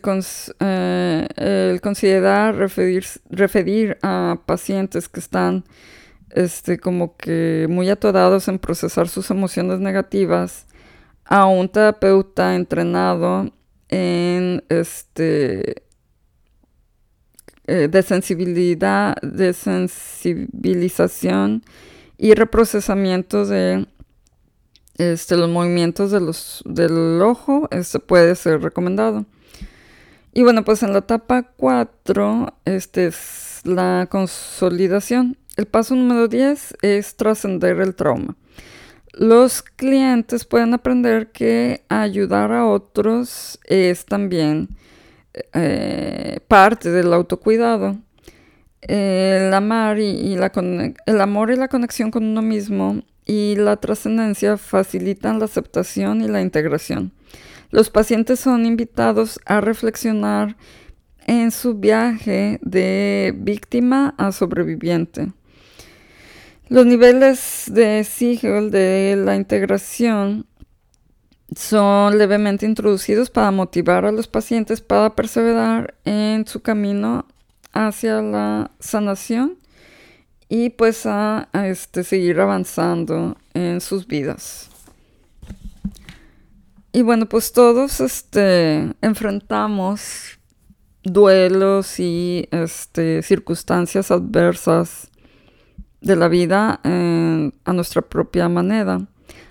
eh, 0.59 1.79
considerar 1.81 2.55
referir, 2.55 3.05
referir 3.29 3.97
a 4.03 4.39
pacientes 4.45 5.09
que 5.09 5.19
están 5.19 5.63
este, 6.29 6.77
como 6.77 7.17
que 7.17 7.67
muy 7.69 7.89
atorados 7.89 8.47
en 8.47 8.59
procesar 8.59 9.07
sus 9.07 9.31
emociones 9.31 9.79
negativas 9.79 10.67
a 11.25 11.45
un 11.45 11.69
terapeuta 11.69 12.55
entrenado 12.55 13.51
en 13.89 14.63
este 14.69 15.83
eh, 17.65 17.87
de 17.87 18.03
sensibilidad, 18.03 19.15
de 19.21 19.53
sensibilización 19.53 21.63
y 22.17 22.33
reprocesamiento 22.33 23.45
de 23.45 23.87
este, 24.97 25.37
los 25.37 25.49
movimientos 25.49 26.11
de 26.11 26.19
los, 26.19 26.61
del 26.65 27.21
ojo, 27.21 27.67
este 27.71 27.99
puede 27.99 28.35
ser 28.35 28.61
recomendado. 28.61 29.25
Y 30.33 30.43
bueno, 30.43 30.63
pues 30.63 30.83
en 30.83 30.93
la 30.93 30.99
etapa 30.99 31.43
4 31.57 32.55
este 32.65 33.07
es 33.07 33.61
la 33.63 34.07
consolidación. 34.09 35.37
El 35.57 35.67
paso 35.67 35.95
número 35.95 36.27
10 36.27 36.77
es 36.81 37.15
trascender 37.15 37.79
el 37.79 37.93
trauma. 37.93 38.35
Los 39.13 39.61
clientes 39.61 40.45
pueden 40.45 40.73
aprender 40.73 41.31
que 41.31 41.83
ayudar 41.87 42.51
a 42.51 42.65
otros 42.65 43.59
es 43.65 44.05
también 44.05 44.69
eh, 45.53 46.39
parte 46.47 46.89
del 46.89 47.13
autocuidado. 47.13 47.97
El, 48.81 49.53
y, 49.99 50.35
la 50.35 50.51
el 51.05 51.21
amor 51.21 51.51
y 51.51 51.55
la 51.55 51.67
conexión 51.67 52.11
con 52.11 52.25
uno 52.25 52.41
mismo 52.41 53.03
y 53.25 53.55
la 53.55 53.77
trascendencia 53.77 54.57
facilitan 54.57 55.39
la 55.39 55.45
aceptación 55.45 56.21
y 56.21 56.27
la 56.27 56.41
integración. 56.41 57.11
Los 57.71 57.89
pacientes 57.89 58.39
son 58.39 58.65
invitados 58.65 59.39
a 59.45 59.61
reflexionar 59.61 60.57
en 61.25 61.51
su 61.51 61.75
viaje 61.75 62.59
de 62.61 63.33
víctima 63.35 64.13
a 64.17 64.31
sobreviviente. 64.31 65.31
Los 66.69 66.85
niveles 66.85 67.65
de 67.67 68.03
Siegel 68.03 68.71
de 68.71 69.15
la 69.17 69.35
integración 69.35 70.45
son 71.55 72.17
levemente 72.17 72.65
introducidos 72.65 73.29
para 73.29 73.51
motivar 73.51 74.05
a 74.05 74.11
los 74.11 74.27
pacientes 74.27 74.81
para 74.81 75.15
perseverar 75.15 75.95
en 76.05 76.47
su 76.47 76.61
camino 76.61 77.27
hacia 77.73 78.21
la 78.21 78.71
sanación 78.79 79.57
y 80.49 80.69
pues 80.69 81.05
a, 81.05 81.49
este, 81.53 82.03
seguir 82.03 82.39
avanzando 82.39 83.37
en 83.53 83.81
sus 83.81 84.07
vidas. 84.07 84.69
Y 86.91 87.01
bueno, 87.01 87.27
pues 87.27 87.53
todos 87.53 87.99
este, 88.01 88.93
enfrentamos 89.01 90.39
duelos 91.03 91.99
y 91.99 92.47
este, 92.51 93.23
circunstancias 93.23 94.11
adversas 94.11 95.09
de 96.01 96.15
la 96.15 96.27
vida 96.27 96.79
a 96.83 97.73
nuestra 97.73 98.01
propia 98.01 98.47
manera. 98.49 99.07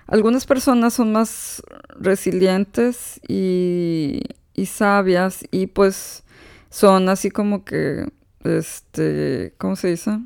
Algunas 0.06 0.46
personas 0.46 0.94
son 0.94 1.12
más 1.12 1.62
resilientes 1.98 3.20
y, 3.26 4.22
y, 4.54 4.66
sabias 4.66 5.44
y 5.50 5.68
pues 5.68 6.22
son 6.70 7.08
así 7.08 7.30
como 7.30 7.64
que, 7.64 8.06
este, 8.44 9.54
¿cómo 9.56 9.74
se 9.74 9.88
dice? 9.88 10.18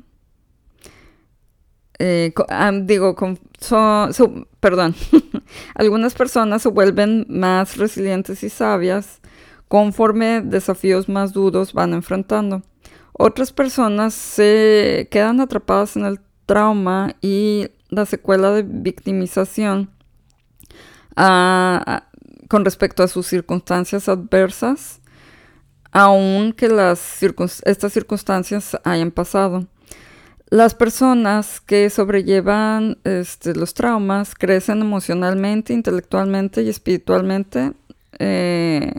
Eh, 1.99 2.33
digo, 2.83 3.15
son, 3.59 4.47
perdón, 4.59 4.95
algunas 5.75 6.13
personas 6.13 6.61
se 6.61 6.69
vuelven 6.69 7.25
más 7.27 7.77
resilientes 7.77 8.43
y 8.43 8.49
sabias 8.49 9.19
conforme 9.67 10.41
desafíos 10.41 11.09
más 11.09 11.33
duros 11.33 11.73
van 11.73 11.93
enfrentando. 11.93 12.61
Otras 13.13 13.51
personas 13.51 14.13
se 14.13 15.07
quedan 15.09 15.41
atrapadas 15.41 15.95
en 15.95 16.05
el 16.05 16.19
trauma 16.45 17.15
y 17.21 17.67
la 17.89 18.05
secuela 18.05 18.51
de 18.51 18.63
victimización 18.63 19.89
con 21.15 22.63
respecto 22.63 23.01
a 23.01 23.07
sus 23.07 23.25
circunstancias 23.25 24.07
adversas, 24.07 25.01
aunque 25.91 26.69
las 26.69 27.23
estas 27.65 27.93
circunstancias 27.93 28.77
hayan 28.83 29.09
pasado. 29.09 29.67
Las 30.49 30.75
personas 30.75 31.59
que 31.59 31.89
sobrellevan 31.89 32.99
este, 33.03 33.53
los 33.53 33.73
traumas 33.73 34.33
crecen 34.33 34.79
emocionalmente, 34.81 35.73
intelectualmente 35.73 36.61
y 36.61 36.69
espiritualmente 36.69 37.73
eh, 38.19 38.93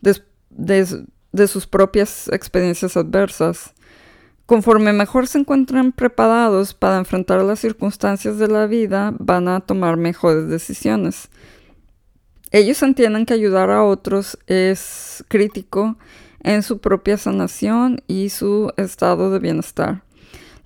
de 0.00 1.46
sus 1.46 1.66
propias 1.66 2.28
experiencias 2.28 2.96
adversas. 2.96 3.72
Conforme 4.46 4.92
mejor 4.92 5.28
se 5.28 5.38
encuentran 5.38 5.92
preparados 5.92 6.74
para 6.74 6.98
enfrentar 6.98 7.40
las 7.44 7.60
circunstancias 7.60 8.38
de 8.38 8.48
la 8.48 8.66
vida, 8.66 9.14
van 9.18 9.46
a 9.46 9.60
tomar 9.60 9.96
mejores 9.96 10.48
decisiones. 10.48 11.28
Ellos 12.50 12.82
entienden 12.82 13.26
que 13.26 13.34
ayudar 13.34 13.70
a 13.70 13.84
otros 13.84 14.36
es 14.48 15.24
crítico 15.28 15.96
en 16.42 16.64
su 16.64 16.80
propia 16.80 17.16
sanación 17.16 18.02
y 18.08 18.30
su 18.30 18.72
estado 18.76 19.30
de 19.30 19.38
bienestar. 19.38 20.02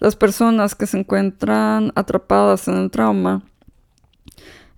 Las 0.04 0.16
personas 0.16 0.74
que 0.74 0.86
se 0.86 0.98
encuentran 0.98 1.90
atrapadas 1.94 2.68
en 2.68 2.76
el 2.76 2.90
trauma 2.90 3.42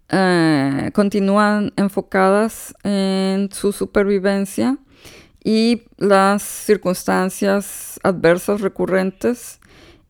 eh, 0.08 0.92
continúan 0.94 1.72
enfocadas 1.74 2.72
en 2.84 3.50
su 3.50 3.72
supervivencia 3.72 4.78
y 5.42 5.82
las 5.96 6.42
circunstancias 6.42 7.98
adversas 8.04 8.60
recurrentes 8.60 9.58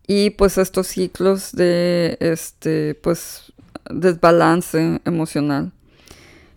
y 0.07 0.29
pues 0.29 0.59
estos 0.59 0.87
ciclos 0.89 1.53
de 1.53 2.19
este 2.21 2.95
pues 2.97 3.55
desbalance 3.89 5.01
emocional. 5.07 5.73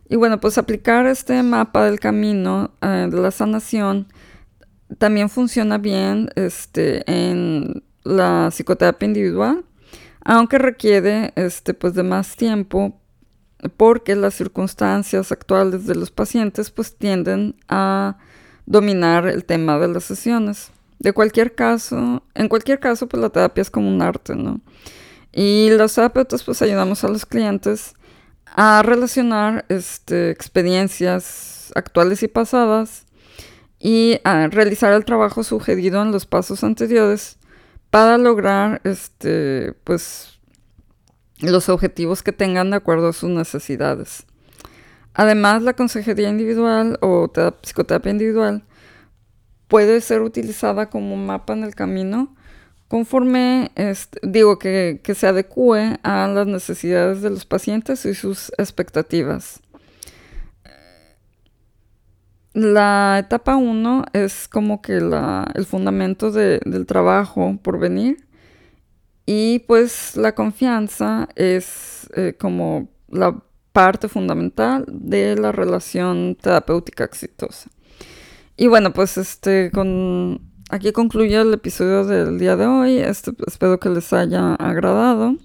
Y 0.09 0.17
bueno, 0.17 0.41
pues 0.41 0.57
aplicar 0.57 1.05
este 1.07 1.41
mapa 1.43 1.85
del 1.85 2.01
camino 2.01 2.73
eh, 2.81 3.07
de 3.09 3.21
la 3.21 3.31
sanación 3.31 4.07
también 4.97 5.29
funciona 5.29 5.77
bien 5.77 6.29
este, 6.35 7.09
en 7.09 7.83
la 8.09 8.49
psicoterapia 8.51 9.05
individual, 9.05 9.63
aunque 10.23 10.57
requiere 10.57 11.31
este, 11.35 11.73
pues 11.73 11.93
de 11.93 12.03
más 12.03 12.35
tiempo 12.35 12.99
porque 13.77 14.15
las 14.15 14.35
circunstancias 14.35 15.31
actuales 15.31 15.85
de 15.85 15.95
los 15.95 16.11
pacientes 16.11 16.71
pues 16.71 16.95
tienden 16.95 17.55
a 17.67 18.17
dominar 18.65 19.27
el 19.27 19.45
tema 19.45 19.77
de 19.79 19.87
las 19.87 20.05
sesiones. 20.05 20.71
De 20.99 21.13
cualquier 21.13 21.55
caso, 21.55 22.23
en 22.35 22.49
cualquier 22.49 22.79
caso, 22.79 23.07
pues 23.07 23.21
la 23.21 23.29
terapia 23.29 23.61
es 23.61 23.71
como 23.71 23.89
un 23.89 24.01
arte, 24.01 24.35
¿no? 24.35 24.59
Y 25.31 25.69
los 25.71 25.93
terapeutas 25.93 26.43
pues 26.43 26.61
ayudamos 26.61 27.03
a 27.03 27.07
los 27.07 27.25
clientes 27.25 27.93
a 28.45 28.81
relacionar 28.83 29.65
este, 29.69 30.31
experiencias 30.31 31.71
actuales 31.75 32.23
y 32.23 32.27
pasadas 32.27 33.05
y 33.79 34.19
a 34.23 34.47
realizar 34.47 34.93
el 34.93 35.05
trabajo 35.05 35.43
sugerido 35.43 36.01
en 36.01 36.11
los 36.11 36.25
pasos 36.25 36.63
anteriores 36.63 37.38
para 37.89 38.17
lograr 38.17 38.81
este, 38.83 39.73
pues, 39.83 40.39
los 41.39 41.69
objetivos 41.69 42.23
que 42.23 42.31
tengan 42.31 42.69
de 42.69 42.77
acuerdo 42.77 43.09
a 43.09 43.13
sus 43.13 43.29
necesidades. 43.29 44.25
Además, 45.13 45.63
la 45.63 45.73
consejería 45.73 46.29
individual 46.29 46.97
o 47.01 47.31
psicoterapia 47.61 48.11
individual 48.11 48.63
puede 49.67 50.01
ser 50.01 50.21
utilizada 50.21 50.89
como 50.89 51.15
mapa 51.15 51.53
en 51.53 51.63
el 51.63 51.75
camino 51.75 52.35
conforme, 52.89 53.71
este, 53.75 54.19
digo, 54.23 54.57
que, 54.59 54.99
se 55.15 55.27
adecue 55.27 55.99
a 56.03 56.27
las 56.27 56.47
necesidades 56.47 57.21
de 57.21 57.29
los 57.29 57.45
pacientes 57.45 58.05
y 58.05 58.15
sus 58.15 58.51
expectativas. 58.57 59.61
La 62.61 63.19
etapa 63.19 63.55
1 63.55 64.03
es 64.11 64.49
como 64.49 64.81
que 64.81 64.97
el 64.97 65.65
fundamento 65.65 66.29
del 66.29 66.85
trabajo 66.85 67.57
por 67.63 67.79
venir 67.79 68.27
y 69.25 69.59
pues 69.59 70.17
la 70.17 70.35
confianza 70.35 71.29
es 71.37 72.09
eh, 72.17 72.35
como 72.37 72.89
la 73.07 73.41
parte 73.71 74.09
fundamental 74.09 74.83
de 74.89 75.37
la 75.37 75.53
relación 75.53 76.35
terapéutica 76.35 77.05
exitosa. 77.05 77.69
Y 78.57 78.67
bueno, 78.67 78.91
pues 78.91 79.17
este 79.17 79.71
con 79.71 80.41
aquí 80.69 80.91
concluye 80.91 81.39
el 81.39 81.53
episodio 81.53 82.03
del 82.03 82.39
día 82.39 82.57
de 82.57 82.65
hoy. 82.65 82.97
Este, 82.97 83.31
espero 83.47 83.79
que 83.79 83.87
les 83.87 84.11
haya 84.11 84.55
agradado. 84.55 85.37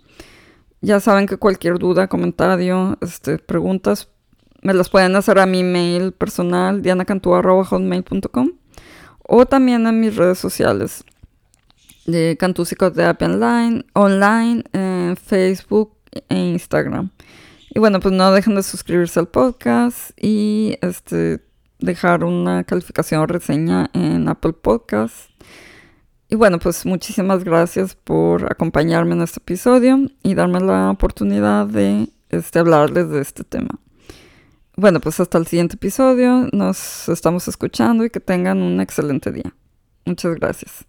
Ya 0.81 0.99
saben 0.99 1.29
que 1.29 1.37
cualquier 1.37 1.79
duda, 1.79 2.09
comentario, 2.09 2.99
este, 3.01 3.39
preguntas, 3.39 4.09
me 4.65 4.75
las 4.75 4.89
pueden 4.89 5.15
hacer 5.15 5.39
a 5.39 5.47
mi 5.47 5.63
mail 5.63 6.13
personal, 6.13 6.83
dianacantú.com 6.83 8.51
o 9.23 9.47
también 9.47 9.87
en 9.87 10.01
mis 10.01 10.17
redes 10.17 10.39
sociales 10.39 11.05
de 12.07 12.37
Cantú 12.39 12.65
Psicoterapia 12.65 13.29
Online, 13.29 13.85
online 13.93 14.65
en 14.73 15.17
Facebook 15.17 15.93
e 16.29 16.35
Instagram. 16.35 17.11
Y 17.75 17.79
bueno, 17.79 18.01
pues 18.01 18.15
no 18.15 18.33
dejen 18.33 18.55
de 18.55 18.63
suscribirse 18.63 19.21
al 19.21 19.29
podcast 19.29 20.11
y 20.21 20.79
este 20.81 21.41
dejar 21.79 22.25
una 22.25 22.65
calificación 22.65 23.21
o 23.21 23.27
reseña 23.27 23.91
en 23.93 24.29
Apple 24.29 24.55
Podcast. 24.55 25.31
Y 26.31 26.37
bueno, 26.37 26.59
pues 26.59 26.87
muchísimas 26.87 27.45
gracias 27.45 27.95
por 27.95 28.51
acompañarme 28.51 29.15
en 29.15 29.23
este 29.23 29.41
episodio 29.41 30.09
y 30.23 30.35
darme 30.35 30.61
la 30.61 30.91
oportunidad 30.91 31.67
de 31.67 32.09
este, 32.31 32.61
hablarles 32.61 33.11
de 33.11 33.21
este 33.21 33.45
tema. 33.45 33.79
Bueno, 34.77 35.01
pues 35.01 35.21
hasta 35.21 35.39
el 35.39 35.47
siguiente 35.47 35.77
episodio. 35.77 36.49
Nos 36.53 37.09
estamos 37.09 37.47
escuchando 37.47 38.05
y 38.05 38.11
que 38.11 38.21
tengan 38.21 38.61
un 38.61 38.81
excelente 38.81 39.31
día. 39.31 39.55
Muchas 40.05 40.35
gracias. 40.35 40.85